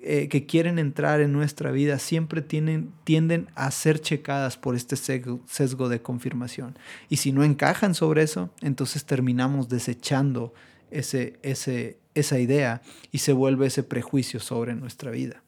eh, 0.00 0.28
que 0.28 0.46
quieren 0.46 0.78
entrar 0.78 1.20
en 1.20 1.32
nuestra 1.32 1.70
vida 1.72 1.98
siempre 1.98 2.40
tienen, 2.40 2.92
tienden 3.04 3.48
a 3.54 3.70
ser 3.70 4.00
checadas 4.00 4.56
por 4.56 4.76
este 4.76 4.96
sesgo 4.96 5.88
de 5.88 6.00
confirmación. 6.00 6.78
Y 7.08 7.16
si 7.16 7.32
no 7.32 7.42
encajan 7.44 7.94
sobre 7.94 8.22
eso, 8.22 8.50
entonces 8.62 9.04
terminamos 9.04 9.68
desechando 9.68 10.54
ese, 10.90 11.38
ese, 11.42 11.98
esa 12.14 12.38
idea 12.38 12.80
y 13.10 13.18
se 13.18 13.32
vuelve 13.32 13.66
ese 13.66 13.82
prejuicio 13.82 14.40
sobre 14.40 14.74
nuestra 14.74 15.10
vida. 15.10 15.42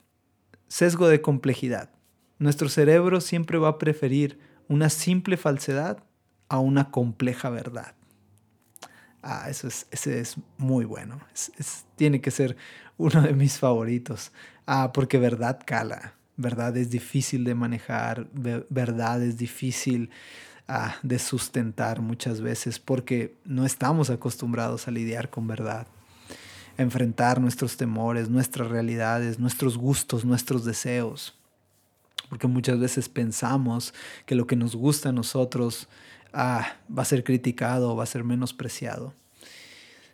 Sesgo 0.69 1.09
de 1.09 1.21
complejidad. 1.21 1.91
Nuestro 2.41 2.71
cerebro 2.71 3.21
siempre 3.21 3.59
va 3.59 3.69
a 3.69 3.79
preferir 3.79 4.39
una 4.67 4.89
simple 4.89 5.37
falsedad 5.37 6.03
a 6.49 6.59
una 6.59 6.91
compleja 6.91 7.51
verdad. 7.51 7.95
Ah, 9.23 9.51
eso 9.51 9.69
es, 9.69 9.87
ese 9.91 10.21
es 10.21 10.37
muy 10.57 10.87
bueno. 10.87 11.21
tiene 11.97 12.23
que 12.23 12.31
ser 12.31 12.57
uno 12.97 13.21
de 13.21 13.35
mis 13.35 13.59
favoritos. 13.59 14.33
Ah, 14.67 14.91
porque 14.95 15.19
verdad 15.19 15.61
cala. 15.67 16.15
Verdad 16.39 16.79
es 16.79 16.89
difícil 16.89 17.45
de 17.45 17.55
manejar. 17.55 18.27
Verdad 18.33 19.23
es 19.23 19.37
difícil 19.37 20.09
ah, 20.67 20.97
de 21.03 21.19
sustentar 21.19 22.01
muchas 22.01 22.41
veces 22.41 22.79
porque 22.79 23.37
no 23.45 23.67
estamos 23.67 24.09
acostumbrados 24.09 24.89
a 24.89 24.93
lidiar 24.93 25.29
con 25.29 25.47
verdad 25.47 25.87
enfrentar 26.79 27.39
nuestros 27.43 27.77
temores, 27.77 28.31
nuestras 28.31 28.69
realidades, 28.69 29.39
nuestros 29.39 29.77
gustos, 29.77 30.25
nuestros 30.25 30.65
deseos. 30.65 31.39
Porque 32.31 32.47
muchas 32.47 32.81
veces 32.81 33.11
pensamos 33.11 33.93
que 34.25 34.35
lo 34.35 34.47
que 34.47 34.57
nos 34.57 34.75
gusta 34.75 35.11
a 35.11 35.13
nosotros 35.13 35.87
ah, 36.33 36.77
va 36.97 37.03
a 37.03 37.05
ser 37.05 37.25
criticado 37.25 37.93
o 37.93 37.97
va 37.97 38.05
a 38.05 38.07
ser 38.07 38.25
menospreciado. 38.25 39.13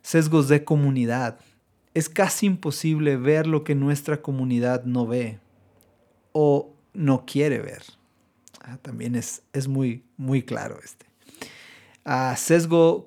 Sesgos 0.03 0.49
de 0.49 0.65
comunidad. 0.65 1.39
Es 1.95 2.09
casi 2.09 2.47
imposible 2.47 3.17
ver 3.17 3.47
lo 3.47 3.63
que 3.63 3.77
nuestra 3.77 4.21
comunidad 4.21 4.85
no 4.85 5.07
ve 5.07 5.39
o 6.33 6.75
no 6.93 7.25
quiere 7.25 7.61
ver. 7.61 7.85
Ah, 8.61 8.79
también 8.83 9.15
es, 9.15 9.43
es, 9.53 9.69
muy, 9.69 10.03
muy 10.17 10.43
claro 10.43 10.81
este. 10.83 11.07
Ah, 12.05 12.35
sesgo 12.37 13.07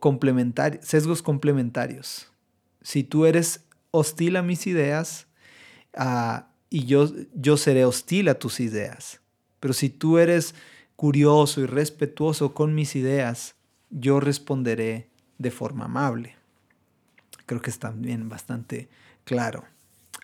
sesgos 0.81 1.21
complementarios 1.21 2.29
si 2.81 3.03
tú 3.03 3.25
eres 3.25 3.63
hostil 3.91 4.35
a 4.35 4.41
mis 4.41 4.67
ideas, 4.67 5.27
y 6.69 6.85
yo, 6.85 7.11
yo 7.33 7.57
seré 7.57 7.85
hostil 7.85 8.29
a 8.29 8.39
tus 8.39 8.59
ideas. 8.59 9.21
Pero 9.59 9.73
si 9.73 9.89
tú 9.89 10.17
eres 10.17 10.55
curioso 10.95 11.61
y 11.61 11.65
respetuoso 11.65 12.53
con 12.53 12.75
mis 12.75 12.95
ideas, 12.95 13.55
yo 13.89 14.19
responderé 14.19 15.09
de 15.37 15.51
forma 15.51 15.85
amable. 15.85 16.35
Creo 17.45 17.61
que 17.61 17.69
es 17.69 17.79
también 17.79 18.29
bastante 18.29 18.89
claro. 19.23 19.63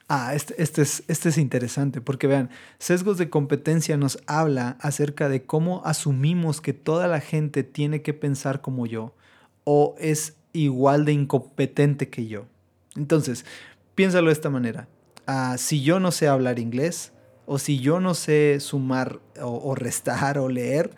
Ah, 0.07 0.35
este, 0.35 0.61
este, 0.61 0.83
es, 0.83 1.03
este 1.07 1.29
es 1.29 1.39
interesante 1.39 1.99
porque 1.99 2.27
vean, 2.27 2.51
sesgos 2.77 3.17
de 3.17 3.31
competencia 3.31 3.97
nos 3.97 4.19
habla 4.27 4.77
acerca 4.79 5.29
de 5.29 5.43
cómo 5.43 5.81
asumimos 5.83 6.61
que 6.61 6.73
toda 6.73 7.07
la 7.07 7.21
gente 7.21 7.63
tiene 7.63 8.03
que 8.03 8.13
pensar 8.13 8.61
como 8.61 8.85
yo 8.85 9.15
o 9.63 9.95
es 9.97 10.35
igual 10.53 11.05
de 11.05 11.13
incompetente 11.13 12.09
que 12.09 12.27
yo. 12.27 12.45
Entonces, 12.95 13.45
piénsalo 13.95 14.27
de 14.27 14.33
esta 14.33 14.51
manera. 14.51 14.87
Si 15.57 15.81
yo 15.81 15.99
no 15.99 16.11
sé 16.11 16.27
hablar 16.27 16.59
inglés, 16.59 17.11
o 17.45 17.59
si 17.59 17.79
yo 17.79 17.99
no 17.99 18.13
sé 18.13 18.59
sumar 18.59 19.19
o, 19.41 19.75
restar 19.75 20.37
o 20.37 20.49
leer, 20.49 20.95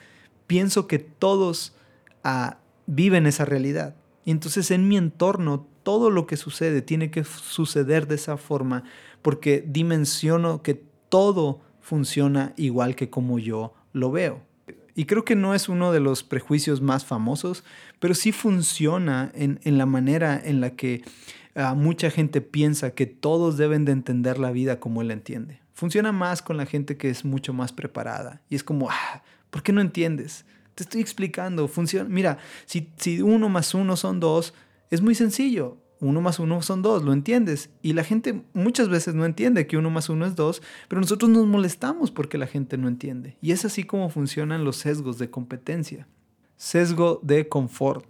pienso 0.47 0.87
que 0.87 0.99
todos 0.99 1.75
ah, 2.23 2.57
viven 2.85 3.25
esa 3.25 3.45
realidad. 3.45 3.95
Y 4.23 4.31
entonces 4.31 4.71
en 4.71 4.87
mi 4.87 4.97
entorno 4.97 5.67
todo 5.83 6.09
lo 6.09 6.27
que 6.27 6.37
sucede 6.37 6.81
tiene 6.81 7.11
que 7.11 7.23
suceder 7.23 8.07
de 8.07 8.15
esa 8.15 8.37
forma 8.37 8.83
porque 9.21 9.63
dimensiono 9.65 10.61
que 10.61 10.83
todo 11.09 11.61
funciona 11.79 12.53
igual 12.57 12.95
que 12.95 13.09
como 13.09 13.39
yo 13.39 13.73
lo 13.93 14.11
veo. 14.11 14.41
Y 14.97 15.05
creo 15.05 15.23
que 15.23 15.36
no 15.36 15.53
es 15.53 15.69
uno 15.69 15.91
de 15.91 15.99
los 15.99 16.23
prejuicios 16.23 16.81
más 16.81 17.05
famosos, 17.05 17.63
pero 17.99 18.15
sí 18.15 18.31
funciona 18.31 19.31
en, 19.36 19.60
la 19.77 19.86
manera 19.86 20.41
en 20.43 20.60
la 20.60 20.71
que 20.71 21.03
ah, 21.53 21.75
mucha 21.75 22.10
gente 22.10 22.41
piensa 22.41 22.95
que 22.95 23.05
todos 23.05 23.57
deben 23.57 23.86
de 23.86 23.91
entender 23.91 24.39
la 24.39 24.49
vida 24.49 24.79
como 24.79 25.03
él 25.03 25.10
la 25.10 25.13
entiende. 25.13 25.62
Funciona 25.71 26.12
más 26.12 26.41
con 26.41 26.57
la 26.57 26.65
gente 26.65 26.97
que 26.97 27.12
es 27.12 27.25
mucho 27.25 27.53
más 27.53 27.73
preparada. 27.73 28.41
Y 28.49 28.55
es 28.55 28.63
como, 28.63 28.89
ah, 28.89 29.21
¿por 29.51 29.62
qué 29.62 29.71
no 29.71 29.81
entiendes? 29.81 30.45
Te 30.73 30.81
estoy 30.81 31.01
explicando. 31.01 31.67
Funciona. 31.67 32.10
Mira, 32.10 32.39
si, 32.65 32.89
si 32.97 33.21
uno 33.21 33.49
más 33.49 33.75
uno 33.75 33.97
son 33.97 34.19
dos, 34.19 34.55
es 34.89 35.03
muy 35.03 35.13
sencillo 35.13 35.77
uno 35.99 36.21
más 36.21 36.39
uno 36.39 36.62
son 36.62 36.81
dos, 36.81 37.03
lo 37.03 37.13
entiendes. 37.13 37.69
Y 37.81 37.93
la 37.93 38.03
gente 38.03 38.43
muchas 38.53 38.89
veces 38.89 39.15
no 39.15 39.25
entiende 39.25 39.67
que 39.67 39.77
uno 39.77 39.89
más 39.89 40.10
uno 40.10 40.25
es 40.25 40.36
dos, 40.36 40.62
pero 40.88 41.01
nosotros 41.01 41.29
nos 41.29 41.45
molestamos 41.45 42.12
porque 42.12 42.38
la 42.38 42.47
gente 42.47 42.77
no 42.77 42.88
entiende. 42.88 43.38
Y 43.41 43.51
es 43.51 43.65
así 43.65 43.83
como 43.83 44.10
funcionan 44.10 44.63
los 44.63 44.77
sesgos 44.77 45.17
de 45.17 45.29
competencia. 45.29 46.07
Sesgo 46.55 47.19
de 47.23 47.47
confort. 47.47 48.07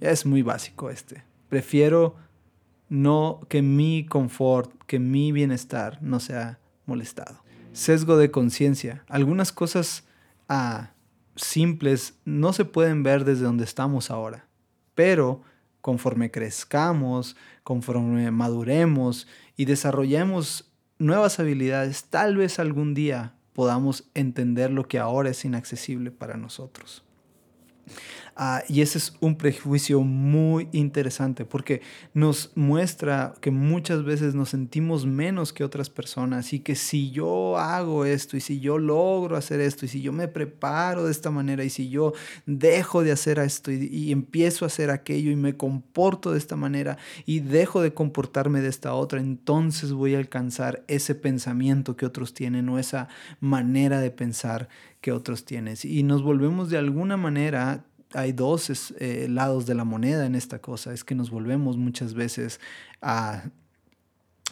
Es 0.00 0.26
muy 0.26 0.42
básico 0.42 0.90
este. 0.90 1.24
Prefiero 1.48 2.16
no 2.88 3.40
que 3.48 3.62
mi 3.62 4.04
confort, 4.04 4.72
que 4.86 4.98
mi 4.98 5.32
bienestar 5.32 5.98
no 6.02 6.20
sea 6.20 6.58
molestado. 6.86 7.42
Sesgo 7.72 8.16
de 8.16 8.30
conciencia. 8.30 9.04
Algunas 9.08 9.52
cosas 9.52 10.04
ah, 10.48 10.90
simples 11.36 12.18
no 12.24 12.52
se 12.52 12.64
pueden 12.64 13.02
ver 13.02 13.24
desde 13.24 13.44
donde 13.44 13.64
estamos 13.64 14.10
ahora, 14.10 14.46
pero 14.94 15.42
conforme 15.82 16.30
crezcamos, 16.30 17.36
conforme 17.62 18.30
maduremos 18.30 19.26
y 19.56 19.66
desarrollemos 19.66 20.72
nuevas 20.98 21.38
habilidades, 21.38 22.04
tal 22.04 22.36
vez 22.36 22.58
algún 22.58 22.94
día 22.94 23.34
podamos 23.52 24.08
entender 24.14 24.70
lo 24.70 24.88
que 24.88 24.98
ahora 24.98 25.30
es 25.30 25.44
inaccesible 25.44 26.10
para 26.10 26.38
nosotros. 26.38 27.04
Ah, 28.34 28.62
y 28.66 28.80
ese 28.80 28.96
es 28.96 29.14
un 29.20 29.36
prejuicio 29.36 30.00
muy 30.00 30.66
interesante 30.72 31.44
porque 31.44 31.82
nos 32.14 32.50
muestra 32.54 33.34
que 33.42 33.50
muchas 33.50 34.04
veces 34.04 34.34
nos 34.34 34.48
sentimos 34.48 35.04
menos 35.04 35.52
que 35.52 35.64
otras 35.64 35.90
personas 35.90 36.54
y 36.54 36.60
que 36.60 36.74
si 36.74 37.10
yo 37.10 37.58
hago 37.58 38.06
esto 38.06 38.38
y 38.38 38.40
si 38.40 38.58
yo 38.58 38.78
logro 38.78 39.36
hacer 39.36 39.60
esto 39.60 39.84
y 39.84 39.88
si 39.88 40.00
yo 40.00 40.12
me 40.12 40.28
preparo 40.28 41.04
de 41.04 41.10
esta 41.10 41.30
manera 41.30 41.62
y 41.62 41.68
si 41.68 41.90
yo 41.90 42.14
dejo 42.46 43.02
de 43.02 43.12
hacer 43.12 43.38
esto 43.38 43.70
y, 43.70 43.86
y 43.92 44.12
empiezo 44.12 44.64
a 44.64 44.68
hacer 44.68 44.90
aquello 44.90 45.30
y 45.30 45.36
me 45.36 45.58
comporto 45.58 46.32
de 46.32 46.38
esta 46.38 46.56
manera 46.56 46.96
y 47.26 47.40
dejo 47.40 47.82
de 47.82 47.92
comportarme 47.92 48.62
de 48.62 48.68
esta 48.68 48.94
otra, 48.94 49.20
entonces 49.20 49.92
voy 49.92 50.14
a 50.14 50.18
alcanzar 50.18 50.84
ese 50.88 51.14
pensamiento 51.14 51.96
que 51.96 52.06
otros 52.06 52.32
tienen 52.32 52.70
o 52.70 52.78
esa 52.78 53.08
manera 53.40 54.00
de 54.00 54.10
pensar 54.10 54.70
que 55.02 55.12
otros 55.12 55.44
tienen. 55.44 55.76
Y 55.82 56.02
nos 56.04 56.22
volvemos 56.22 56.70
de 56.70 56.78
alguna 56.78 57.18
manera 57.18 57.84
hay 58.14 58.32
dos 58.32 58.92
eh, 58.98 59.26
lados 59.28 59.66
de 59.66 59.74
la 59.74 59.84
moneda 59.84 60.26
en 60.26 60.34
esta 60.34 60.60
cosa. 60.60 60.92
Es 60.92 61.04
que 61.04 61.14
nos 61.14 61.30
volvemos 61.30 61.76
muchas 61.76 62.14
veces 62.14 62.60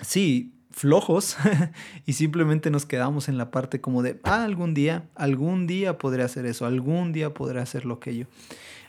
sí, 0.03 0.53
flojos 0.71 1.37
y 2.07 2.13
simplemente 2.15 2.71
nos 2.71 2.87
quedamos 2.87 3.29
en 3.29 3.39
la 3.39 3.51
parte 3.51 3.81
como 3.81 4.03
de, 4.03 4.21
ah, 4.25 4.45
algún 4.45 4.75
día, 4.75 5.09
algún 5.15 5.67
día 5.67 5.99
podré 5.99 6.23
hacer 6.23 6.47
eso, 6.47 6.67
algún 6.67 7.13
día 7.13 7.35
podré 7.35 7.61
hacer 7.61 7.85
lo 7.85 7.95
aquello. 7.95 8.27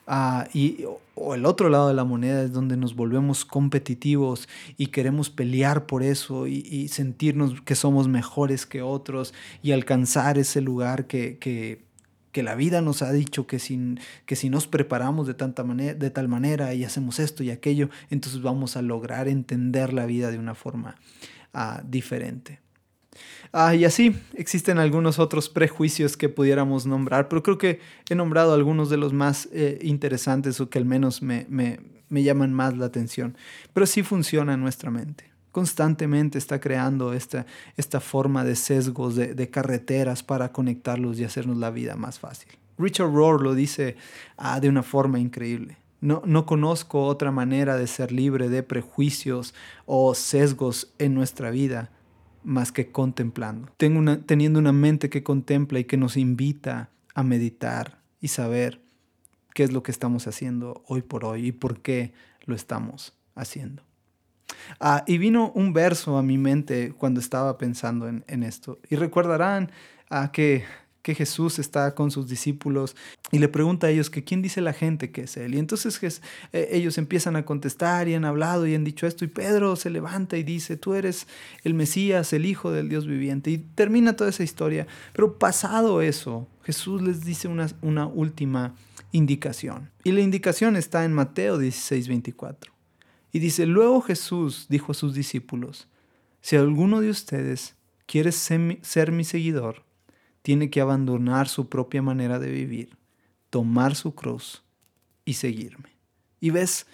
Ah, 0.07 0.47
y, 0.53 0.83
o 1.15 1.35
el 1.35 1.45
otro 1.45 1.69
lado 1.69 1.87
de 1.87 1.93
la 1.93 2.03
moneda 2.03 2.43
es 2.43 2.51
donde 2.51 2.75
nos 2.75 2.95
volvemos 2.95 3.45
competitivos 3.45 4.49
y 4.77 4.87
queremos 4.87 5.29
pelear 5.29 5.85
por 5.85 6.03
eso 6.03 6.47
y, 6.47 6.65
y 6.69 6.87
sentirnos 6.87 7.61
que 7.61 7.75
somos 7.75 8.07
mejores 8.07 8.65
que 8.65 8.81
otros 8.81 9.33
y 9.61 9.71
alcanzar 9.71 10.37
ese 10.37 10.59
lugar 10.59 11.05
que, 11.05 11.37
que 11.37 11.83
que 12.31 12.43
la 12.43 12.55
vida 12.55 12.81
nos 12.81 13.01
ha 13.01 13.11
dicho 13.11 13.47
que, 13.47 13.59
sin, 13.59 13.99
que 14.25 14.35
si 14.35 14.49
nos 14.49 14.67
preparamos 14.67 15.27
de, 15.27 15.33
tanta 15.33 15.63
de 15.63 16.09
tal 16.09 16.27
manera 16.27 16.73
y 16.73 16.83
hacemos 16.83 17.19
esto 17.19 17.43
y 17.43 17.51
aquello, 17.51 17.89
entonces 18.09 18.41
vamos 18.41 18.77
a 18.77 18.81
lograr 18.81 19.27
entender 19.27 19.93
la 19.93 20.05
vida 20.05 20.31
de 20.31 20.39
una 20.39 20.55
forma 20.55 20.95
ah, 21.53 21.81
diferente. 21.85 22.59
Ah, 23.51 23.75
y 23.75 23.83
así 23.83 24.15
existen 24.35 24.77
algunos 24.77 25.19
otros 25.19 25.49
prejuicios 25.49 26.15
que 26.15 26.29
pudiéramos 26.29 26.85
nombrar, 26.85 27.27
pero 27.27 27.43
creo 27.43 27.57
que 27.57 27.79
he 28.09 28.15
nombrado 28.15 28.53
algunos 28.53 28.89
de 28.89 28.97
los 28.97 29.11
más 29.11 29.49
eh, 29.51 29.79
interesantes 29.81 30.61
o 30.61 30.69
que 30.69 30.79
al 30.79 30.85
menos 30.85 31.21
me, 31.21 31.45
me, 31.49 31.79
me 32.07 32.23
llaman 32.23 32.53
más 32.53 32.77
la 32.77 32.85
atención. 32.85 33.35
Pero 33.73 33.85
sí 33.85 34.03
funciona 34.03 34.53
en 34.53 34.61
nuestra 34.61 34.89
mente 34.89 35.30
constantemente 35.51 36.37
está 36.37 36.59
creando 36.59 37.13
esta, 37.13 37.45
esta 37.77 37.99
forma 37.99 38.43
de 38.43 38.55
sesgos, 38.55 39.15
de, 39.15 39.49
carreteras 39.49 40.23
para 40.23 40.51
conectarlos 40.51 41.19
y 41.19 41.23
hacernos 41.23 41.57
la 41.57 41.71
vida 41.71 41.95
más 41.95 42.19
fácil. 42.19 42.49
Richard 42.77 43.11
Rohr 43.11 43.41
lo 43.41 43.53
dice 43.53 43.95
ah, 44.37 44.59
de 44.59 44.69
una 44.69 44.83
forma 44.83 45.19
increíble. 45.19 45.77
No, 45.99 46.23
no 46.25 46.45
conozco 46.45 47.05
otra 47.05 47.31
manera 47.31 47.77
de 47.77 47.85
ser 47.85 48.11
libre 48.11 48.49
de 48.49 48.63
prejuicios 48.63 49.53
o 49.85 50.15
sesgos 50.15 50.93
en 50.97 51.13
nuestra 51.13 51.51
vida 51.51 51.91
más 52.43 52.71
que 52.71 52.91
contemplando. 52.91 53.71
Teniendo 53.77 54.57
una 54.57 54.71
mente 54.71 55.09
que 55.09 55.21
contempla 55.21 55.79
y 55.79 55.83
que 55.83 55.97
nos 55.97 56.17
invita 56.17 56.89
a 57.13 57.23
meditar 57.23 58.01
y 58.19 58.29
saber 58.29 58.81
qué 59.53 59.63
es 59.63 59.71
lo 59.71 59.83
que 59.83 59.91
estamos 59.91 60.27
haciendo 60.27 60.83
hoy 60.87 61.01
por 61.01 61.25
hoy 61.25 61.47
y 61.47 61.51
por 61.51 61.81
qué 61.81 62.13
lo 62.45 62.55
estamos 62.55 63.13
haciendo. 63.35 63.83
Ah, 64.79 65.03
y 65.07 65.17
vino 65.17 65.51
un 65.55 65.73
verso 65.73 66.17
a 66.17 66.23
mi 66.23 66.37
mente 66.37 66.93
cuando 66.97 67.19
estaba 67.19 67.57
pensando 67.57 68.07
en, 68.07 68.43
esto. 68.43 68.79
Y 68.89 68.95
recordarán 68.95 69.71
a 70.09 70.31
que 70.31 70.63
que 71.01 71.15
Jesús 71.15 71.59
está 71.59 71.95
con 71.95 72.11
sus 72.11 72.27
discípulos 72.27 72.95
y 73.31 73.39
le 73.39 73.47
pregunta 73.47 73.87
a 73.87 73.89
ellos 73.89 74.09
que 74.09 74.23
quién 74.23 74.41
dice 74.41 74.61
la 74.61 74.73
gente 74.73 75.11
que 75.11 75.21
es 75.21 75.37
Él. 75.37 75.55
Y 75.55 75.59
entonces 75.59 76.21
eh, 76.53 76.69
ellos 76.71 76.97
empiezan 76.97 77.35
a 77.35 77.45
contestar 77.45 78.07
y 78.07 78.13
han 78.13 78.25
hablado 78.25 78.67
y 78.67 78.75
han 78.75 78.83
dicho 78.83 79.07
esto 79.07 79.25
y 79.25 79.27
Pedro 79.27 79.75
se 79.75 79.89
levanta 79.89 80.37
y 80.37 80.43
dice, 80.43 80.77
tú 80.77 80.93
eres 80.93 81.27
el 81.63 81.73
Mesías, 81.73 82.33
el 82.33 82.45
Hijo 82.45 82.71
del 82.71 82.89
Dios 82.89 83.07
viviente. 83.07 83.51
Y 83.51 83.57
termina 83.57 84.15
toda 84.15 84.29
esa 84.29 84.43
historia. 84.43 84.85
Pero 85.13 85.37
pasado 85.37 86.01
eso, 86.01 86.47
Jesús 86.63 87.01
les 87.01 87.23
dice 87.23 87.47
una, 87.47 87.67
una 87.81 88.05
última 88.05 88.75
indicación. 89.11 89.89
Y 90.03 90.11
la 90.11 90.21
indicación 90.21 90.75
está 90.75 91.03
en 91.03 91.13
Mateo 91.13 91.57
16, 91.57 92.07
24. 92.07 92.80
Y 93.31 93.39
dice, 93.39 93.65
luego 93.65 94.01
Jesús 94.01 94.67
dijo 94.69 94.91
a 94.91 94.95
sus 94.95 95.13
discípulos, 95.13 95.87
si 96.41 96.55
alguno 96.55 97.01
de 97.01 97.09
ustedes 97.09 97.75
quiere 98.05 98.31
ser 98.31 99.11
mi 99.11 99.23
seguidor, 99.23 99.83
tiene 100.41 100.69
que 100.69 100.81
abandonar 100.81 101.47
su 101.47 101.69
propia 101.69 102.01
manera 102.01 102.39
de 102.39 102.51
vivir, 102.51 102.97
tomar 103.49 103.95
su 103.95 104.15
cruz 104.15 104.63
y 105.23 105.33
seguirme. 105.33 105.89
Y 106.39 106.49
ves, 106.49 106.87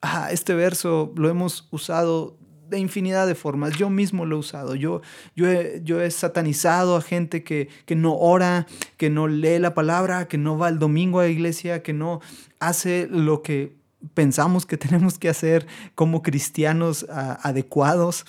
ah, 0.00 0.30
este 0.32 0.54
verso 0.54 1.12
lo 1.16 1.28
hemos 1.28 1.68
usado 1.70 2.38
de 2.68 2.78
infinidad 2.78 3.26
de 3.26 3.34
formas. 3.34 3.76
Yo 3.76 3.90
mismo 3.90 4.24
lo 4.24 4.36
he 4.36 4.38
usado. 4.38 4.74
Yo, 4.74 5.02
yo, 5.36 5.48
he, 5.48 5.82
yo 5.84 6.00
he 6.00 6.10
satanizado 6.10 6.96
a 6.96 7.02
gente 7.02 7.44
que, 7.44 7.68
que, 7.84 7.94
no 7.94 8.16
ora, 8.16 8.66
que 8.96 9.10
no 9.10 9.28
lee 9.28 9.58
la 9.58 9.74
palabra, 9.74 10.26
que 10.26 10.38
no 10.38 10.58
va 10.58 10.68
el 10.68 10.78
domingo 10.78 11.20
a 11.20 11.24
la 11.24 11.28
iglesia, 11.28 11.82
que 11.82 11.92
no 11.92 12.20
hace 12.58 13.06
lo 13.10 13.42
que 13.42 13.75
pensamos 14.14 14.66
que 14.66 14.76
tenemos 14.76 15.18
que 15.18 15.28
hacer 15.28 15.66
como 15.94 16.22
cristianos 16.22 17.06
ah, 17.10 17.38
adecuados 17.42 18.24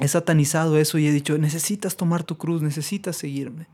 he 0.00 0.08
satanizado 0.08 0.78
eso 0.78 0.98
y 0.98 1.06
he 1.06 1.12
dicho, 1.12 1.36
necesitas 1.38 1.96
tomar 1.96 2.22
tu 2.22 2.38
cruz, 2.38 2.62
necesitas 2.62 3.16
seguirme. 3.16 3.66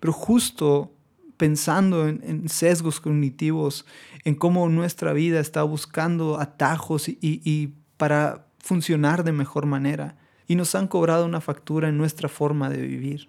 Pero 0.00 0.12
justo 0.12 0.92
pensando 1.36 2.08
en, 2.08 2.48
sesgos 2.48 3.00
cognitivos, 3.00 3.84
en 4.24 4.34
cómo 4.34 4.68
nuestra 4.68 5.12
vida 5.12 5.40
está 5.40 5.62
buscando 5.62 6.38
atajos 6.40 7.08
y, 7.08 7.74
para 7.96 8.46
funcionar 8.58 9.24
de 9.24 9.32
mejor 9.32 9.66
manera. 9.66 10.16
Y 10.46 10.54
nos 10.54 10.74
han 10.74 10.88
cobrado 10.88 11.24
una 11.24 11.40
factura 11.40 11.88
en 11.88 11.98
nuestra 11.98 12.28
forma 12.28 12.68
de 12.68 12.82
vivir, 12.82 13.28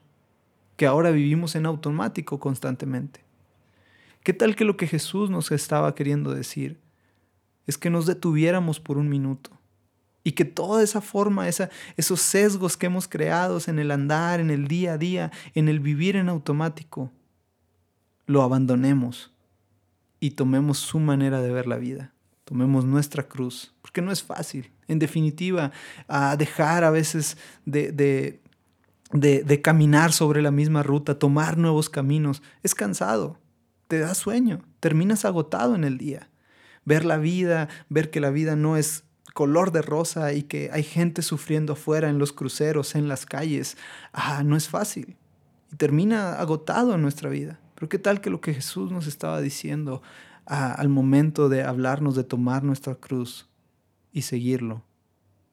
que 0.78 0.86
ahora 0.86 1.12
vivimos 1.12 1.56
en 1.56 1.66
automático 1.66 2.39
constantemente. 2.39 3.22
¿Qué 4.24 4.34
tal 4.34 4.56
que 4.56 4.66
lo 4.66 4.78
que 4.78 4.88
Jesús 4.88 5.30
nos 5.30 5.52
estaba 5.52 5.94
queriendo 5.96 6.34
decir 6.34 6.80
es 7.67 7.78
que 7.78 7.89
nos 7.89 8.06
detuviéramos 8.06 8.80
por 8.80 8.97
un 8.97 9.10
minuto 9.10 9.52
y 10.23 10.34
que 10.34 10.45
toda 10.45 10.82
esa 10.84 11.02
forma, 11.02 11.47
esa, 11.47 11.69
esos 11.97 12.21
sesgos 12.21 12.78
que 12.78 12.86
hemos 12.86 13.08
creado 13.08 13.60
en 13.67 13.80
el 13.80 13.91
andar, 13.91 14.39
en 14.39 14.49
el 14.49 14.67
día 14.67 14.93
a 14.93 14.97
día, 14.97 15.32
en 15.54 15.67
el 15.67 15.80
vivir 15.80 16.15
en 16.15 16.30
automático, 16.30 17.12
lo 18.26 18.41
abandonemos 18.41 19.34
y 20.19 20.32
tomemos 20.32 20.78
su 20.78 20.99
manera 20.99 21.41
de 21.41 21.52
ver 21.52 21.67
la 21.67 21.78
vida. 21.78 22.13
Tomemos 22.45 22.86
nuestra 22.86 23.23
cruz, 23.23 23.73
porque 23.82 24.02
no 24.02 24.12
es 24.12 24.23
fácil. 24.23 24.71
En 24.88 24.99
definitiva, 24.99 25.71
a 26.08 26.36
dejar 26.38 26.84
a 26.84 26.91
veces 26.91 27.38
de, 27.65 27.91
de, 27.91 28.41
de 29.43 29.62
caminar 29.62 30.12
sobre 30.13 30.41
la 30.41 30.52
misma 30.52 30.84
ruta, 30.84 31.19
tomar 31.19 31.58
nuevos 31.58 31.89
caminos, 31.89 32.41
es 32.63 32.76
cansado, 32.76 33.39
te 33.88 33.99
da 33.99 34.13
sueño, 34.13 34.62
terminas 34.80 35.26
agotado 35.26 35.76
en 35.76 35.84
el 35.84 35.97
día. 35.97 36.30
Ver 36.86 37.06
la 37.06 37.17
vida, 37.17 37.69
ver 37.89 38.10
que 38.10 38.19
la 38.19 38.30
vida 38.30 38.56
no 38.56 38.78
es 38.78 39.04
color 39.34 39.72
de 39.72 39.82
rosa 39.82 40.34
y 40.34 40.43
que 40.43 40.69
hay 40.72 40.84
gente 40.84 41.22
sufriendo 41.22 41.74
afuera 41.74 42.10
en 42.10 42.19
los 42.19 42.32
cruceros, 42.32 42.96
en 42.96 43.08
las 43.08 43.26
calles, 43.26 43.78
ah, 44.13 44.43
no 44.43 44.56
es 44.56 44.69
fácil. 44.69 45.17
Y 45.72 45.76
termina 45.76 46.34
agotado 46.34 46.93
en 46.93 47.02
nuestra 47.02 47.30
vida. 47.30 47.60
Pero 47.76 47.89
qué 47.89 48.00
tal 48.00 48.22
que 48.22 48.30
lo 48.30 48.41
que 48.41 48.54
Jesús 48.54 48.91
nos 48.91 49.08
estaba 49.08 49.41
diciendo 49.41 50.02
ah, 50.46 50.72
al 50.72 50.89
momento 50.89 51.50
de 51.50 51.63
hablarnos 51.63 52.15
de 52.15 52.24
tomar 52.24 52.63
nuestra 52.63 52.96
cruz 52.96 53.50
y 54.12 54.22
seguirlo, 54.22 54.84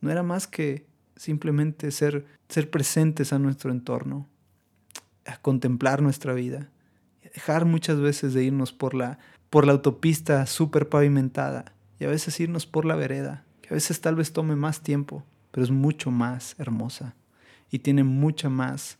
no 0.00 0.10
era 0.10 0.22
más 0.22 0.46
que 0.46 0.86
simplemente 1.16 1.90
ser, 1.90 2.26
ser 2.48 2.70
presentes 2.70 3.32
a 3.32 3.38
nuestro 3.38 3.70
entorno, 3.70 4.28
a 5.26 5.38
contemplar 5.38 6.02
nuestra 6.02 6.34
vida, 6.34 6.70
dejar 7.22 7.64
muchas 7.64 8.00
veces 8.00 8.34
de 8.34 8.44
irnos 8.44 8.72
por 8.72 8.94
la, 8.94 9.18
por 9.50 9.66
la 9.66 9.72
autopista 9.72 10.46
súper 10.46 10.88
pavimentada 10.88 11.72
y 11.98 12.04
a 12.04 12.08
veces 12.08 12.38
irnos 12.40 12.66
por 12.66 12.84
la 12.84 12.94
vereda 12.96 13.44
a 13.70 13.74
veces 13.74 14.00
tal 14.00 14.16
vez 14.16 14.32
tome 14.32 14.56
más 14.56 14.80
tiempo, 14.80 15.24
pero 15.52 15.64
es 15.64 15.70
mucho 15.70 16.10
más 16.10 16.56
hermosa 16.58 17.14
y 17.70 17.78
tiene 17.78 18.02
mucha 18.02 18.48
más 18.48 18.98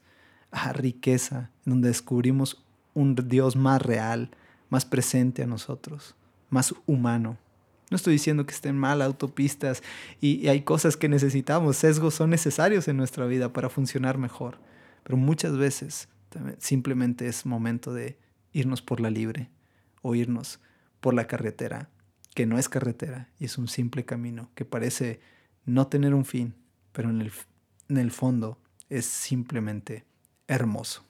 ah, 0.53 0.73
riqueza, 0.73 1.51
en 1.67 1.73
donde 1.73 1.89
descubrimos 1.89 2.65
un 2.95 3.17
Dios 3.17 3.57
más 3.57 3.83
real, 3.83 4.31
más 4.69 4.85
presente 4.85 5.43
a 5.43 5.47
nosotros, 5.47 6.15
más 6.51 6.73
humano. 6.87 7.37
No 7.91 7.97
estoy 7.97 8.13
diciendo 8.13 8.47
que 8.47 8.55
estén 8.55 8.79
mal 8.79 9.03
autopistas 9.03 9.83
y, 10.21 10.47
hay 10.47 10.63
cosas 10.63 10.97
que 10.97 11.09
necesitamos, 11.09 11.77
sesgos 11.77 12.15
son 12.15 12.31
necesarios 12.31 12.87
en 12.87 12.97
nuestra 12.97 13.27
vida 13.27 13.53
para 13.53 13.69
funcionar 13.69 14.19
mejor, 14.19 14.59
pero 15.03 15.17
muchas 15.17 15.57
veces 15.57 16.09
simplemente 16.59 17.27
es 17.27 17.45
momento 17.45 17.93
de 17.93 18.17
irnos 18.53 18.83
por 18.83 19.01
la 19.01 19.11
libre 19.11 19.51
o 20.03 20.15
por 21.01 21.15
la 21.15 21.27
carretera 21.27 21.89
que 22.35 22.47
no 22.47 22.59
es 22.59 22.69
carretera 22.69 23.29
y 23.39 23.47
es 23.47 23.59
un 23.59 23.69
simple 23.69 24.05
camino 24.05 24.51
que 24.55 24.65
parece 24.65 25.21
no 25.65 25.89
tener 25.89 26.15
un 26.15 26.25
fin, 26.25 26.55
pero 26.93 27.11
en 27.11 27.21
el, 27.21 27.33
en 27.89 27.97
el 27.99 28.11
fondo 28.11 28.59
es 28.89 29.07
simplemente 29.07 30.05
hermoso. 30.49 31.05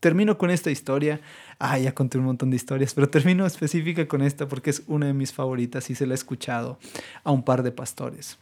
Termino 0.00 0.36
con 0.36 0.50
esta 0.50 0.70
historia. 0.70 1.20
Ah, 1.60 1.78
ya 1.78 1.94
conté 1.94 2.18
un 2.18 2.24
montón 2.24 2.50
de 2.50 2.56
historias, 2.56 2.92
pero 2.92 3.08
termino 3.08 3.46
específica 3.46 4.08
con 4.08 4.22
esta 4.22 4.48
porque 4.48 4.70
es 4.70 4.82
una 4.88 5.06
de 5.06 5.12
mis 5.12 5.32
favoritas 5.32 5.90
y 5.90 5.94
se 5.94 6.06
la 6.06 6.14
he 6.14 6.16
escuchado 6.16 6.78
a 7.22 7.30
un 7.30 7.44
par 7.44 7.62
de 7.62 7.70
pastores. 7.70 8.36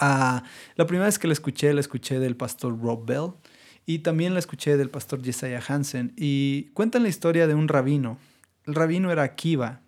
Ah, 0.00 0.42
la 0.74 0.86
primera 0.86 1.06
vez 1.06 1.20
que 1.20 1.28
la 1.28 1.32
escuché, 1.32 1.72
la 1.72 1.80
escuché 1.80 2.18
del 2.18 2.36
pastor 2.36 2.76
Rob 2.80 3.06
Bell 3.06 3.32
y 3.86 4.00
también 4.00 4.32
la 4.32 4.40
escuché 4.40 4.76
del 4.76 4.90
pastor 4.90 5.22
Jesiah 5.22 5.62
Hansen 5.68 6.12
y 6.16 6.64
cuentan 6.74 7.04
la 7.04 7.08
historia 7.08 7.46
de 7.46 7.54
un 7.54 7.68
rabino. 7.68 8.18
El 8.66 8.74
rabino 8.74 9.10
era 9.12 9.22
Akiva 9.22 9.80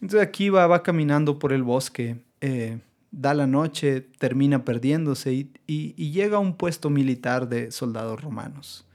entonces 0.00 0.26
aquí 0.26 0.50
va, 0.50 0.82
caminando 0.82 1.38
por 1.38 1.52
el 1.52 1.62
bosque, 1.62 2.18
eh, 2.40 2.78
da 3.10 3.34
la 3.34 3.46
noche, 3.46 4.02
termina 4.18 4.64
perdiéndose 4.64 5.48
y, 5.66 5.94
llega 5.94 6.36
a 6.36 6.40
un 6.40 6.56
puesto 6.56 6.90
militar 6.90 7.48
de 7.48 7.70
soldados 7.70 8.22
romanos. 8.22 8.86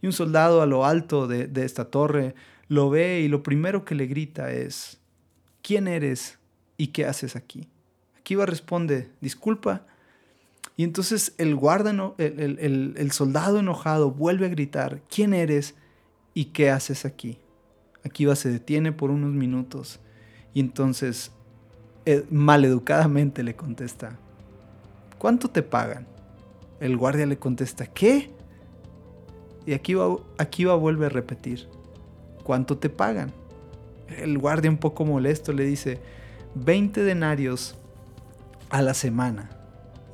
Y 0.00 0.06
un 0.06 0.12
soldado 0.12 0.62
a 0.62 0.66
lo 0.66 0.84
alto 0.84 1.26
de, 1.26 1.50
esta 1.64 1.86
torre 1.86 2.34
lo 2.68 2.90
ve 2.90 3.20
y 3.20 3.28
lo 3.28 3.42
primero 3.42 3.84
que 3.84 3.94
le 3.94 4.06
grita 4.06 4.50
es, 4.50 4.98
¿quién 5.62 5.88
eres 5.88 6.38
y 6.78 6.88
qué 6.88 7.06
haces 7.06 7.36
aquí? 7.36 7.68
Akiva 8.18 8.46
responde, 8.46 9.10
disculpa. 9.20 9.86
Y 10.76 10.84
entonces 10.84 11.34
el 11.38 11.54
guarda, 11.54 11.90
el, 12.18 13.10
soldado 13.12 13.60
enojado 13.60 14.10
vuelve 14.10 14.46
a 14.46 14.50
gritar, 14.50 15.02
¿quién 15.08 15.32
eres 15.32 15.74
y 16.34 16.46
qué 16.46 16.70
haces 16.70 17.04
aquí? 17.04 17.38
Akiva 18.06 18.36
se 18.36 18.50
detiene 18.50 18.92
por 18.92 19.10
unos 19.10 19.32
minutos 19.32 20.00
y 20.54 20.60
entonces, 20.60 21.32
eh, 22.06 22.24
maleducadamente 22.30 23.42
le 23.42 23.56
contesta, 23.56 24.16
¿cuánto 25.18 25.48
te 25.48 25.62
pagan? 25.62 26.06
El 26.80 26.96
guardia 26.96 27.26
le 27.26 27.36
contesta, 27.36 27.86
¿qué? 27.86 28.30
Y 29.66 29.72
aquí 29.72 29.94
va, 29.94 30.16
aquí 30.38 30.64
va 30.64 30.76
vuelve 30.76 31.06
a 31.06 31.08
repetir, 31.08 31.68
¿cuánto 32.44 32.78
te 32.78 32.88
pagan? 32.88 33.32
El 34.08 34.38
guardia 34.38 34.70
un 34.70 34.78
poco 34.78 35.04
molesto 35.04 35.52
le 35.52 35.64
dice, 35.64 36.00
20 36.54 37.02
denarios 37.02 37.76
a 38.70 38.82
la 38.82 38.94
semana. 38.94 39.50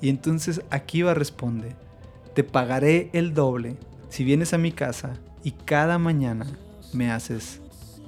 Y 0.01 0.09
entonces 0.09 0.62
Akiva 0.70 1.14
responde, 1.14 1.76
te 2.34 2.43
pagaré 2.43 3.11
el 3.12 3.34
doble 3.34 3.76
si 4.09 4.24
vienes 4.24 4.55
a 4.55 4.59
mi 4.59 4.72
casa 4.72 5.12
y 5.45 5.53
cada 5.53 5.99
mañana 5.99 6.47
me 6.93 7.11
haces 7.11 7.61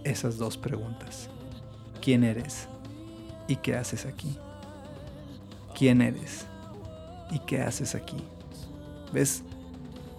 esas 0.05 0.39
dos 0.39 0.57
preguntas. 0.57 1.29
¿Quién 2.01 2.25
eres? 2.25 2.69
¿Y 3.49 3.57
qué 3.57 3.77
haces 3.77 4.07
aquí? 4.07 4.39
¿Quién 5.77 6.03
eres? 6.03 6.47
¿Y 7.31 7.39
qué 7.41 7.63
haces 7.63 7.95
aquí? 7.95 8.17
¿Ves? 9.13 9.43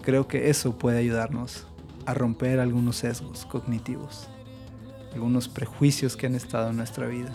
Creo 0.02 0.28
que 0.28 0.50
eso 0.50 0.78
puede 0.78 0.98
ayudarnos 0.98 1.66
a 2.04 2.14
romper 2.14 2.60
algunos 2.60 2.96
sesgos 2.96 3.46
cognitivos, 3.46 4.28
algunos 5.12 5.48
prejuicios 5.48 6.16
que 6.16 6.26
han 6.26 6.34
estado 6.34 6.70
en 6.70 6.76
nuestra 6.76 7.06
vida. 7.06 7.30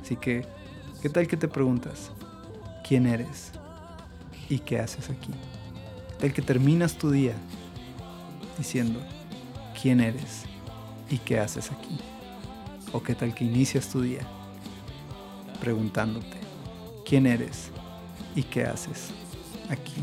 Así 0.00 0.16
que, 0.16 0.46
¿qué 1.00 1.08
tal 1.08 1.26
que 1.26 1.36
te 1.36 1.48
preguntas? 1.48 2.12
¿Quién 2.86 3.06
eres? 3.06 3.52
¿Y 4.48 4.58
qué 4.58 4.78
haces 4.78 5.10
aquí? 5.10 5.32
tal 6.22 6.32
que 6.32 6.40
terminas 6.40 6.96
tu 6.96 7.10
día 7.10 7.34
diciendo 8.56 9.00
quién 9.80 10.00
eres 10.00 10.44
¿y 11.12 11.18
qué 11.18 11.38
haces 11.38 11.70
aquí? 11.70 11.98
¿O 12.92 13.02
qué 13.02 13.14
tal 13.14 13.34
que 13.34 13.44
inicias 13.44 13.88
tu 13.88 14.00
día 14.00 14.26
preguntándote, 15.60 16.40
¿quién 17.04 17.26
eres? 17.26 17.70
¿Y 18.34 18.42
qué 18.42 18.64
haces 18.64 19.10
aquí? 19.68 19.94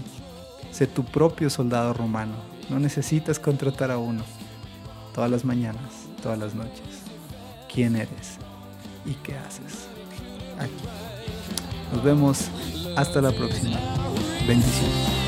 Sé 0.71 0.87
tu 0.87 1.03
propio 1.03 1.49
soldado 1.49 1.93
romano, 1.93 2.35
no 2.69 2.79
necesitas 2.79 3.39
contratar 3.39 3.91
a 3.91 3.97
uno. 3.97 4.23
Todas 5.13 5.29
las 5.29 5.43
mañanas, 5.43 6.05
todas 6.23 6.39
las 6.39 6.55
noches. 6.55 7.01
¿Quién 7.73 7.97
eres? 7.97 8.37
¿Y 9.05 9.15
qué 9.15 9.35
haces 9.37 9.87
aquí? 10.57 10.85
Nos 11.91 12.03
vemos. 12.03 12.47
Hasta 12.95 13.21
la 13.21 13.31
próxima. 13.31 13.79
Bendiciones. 14.47 15.19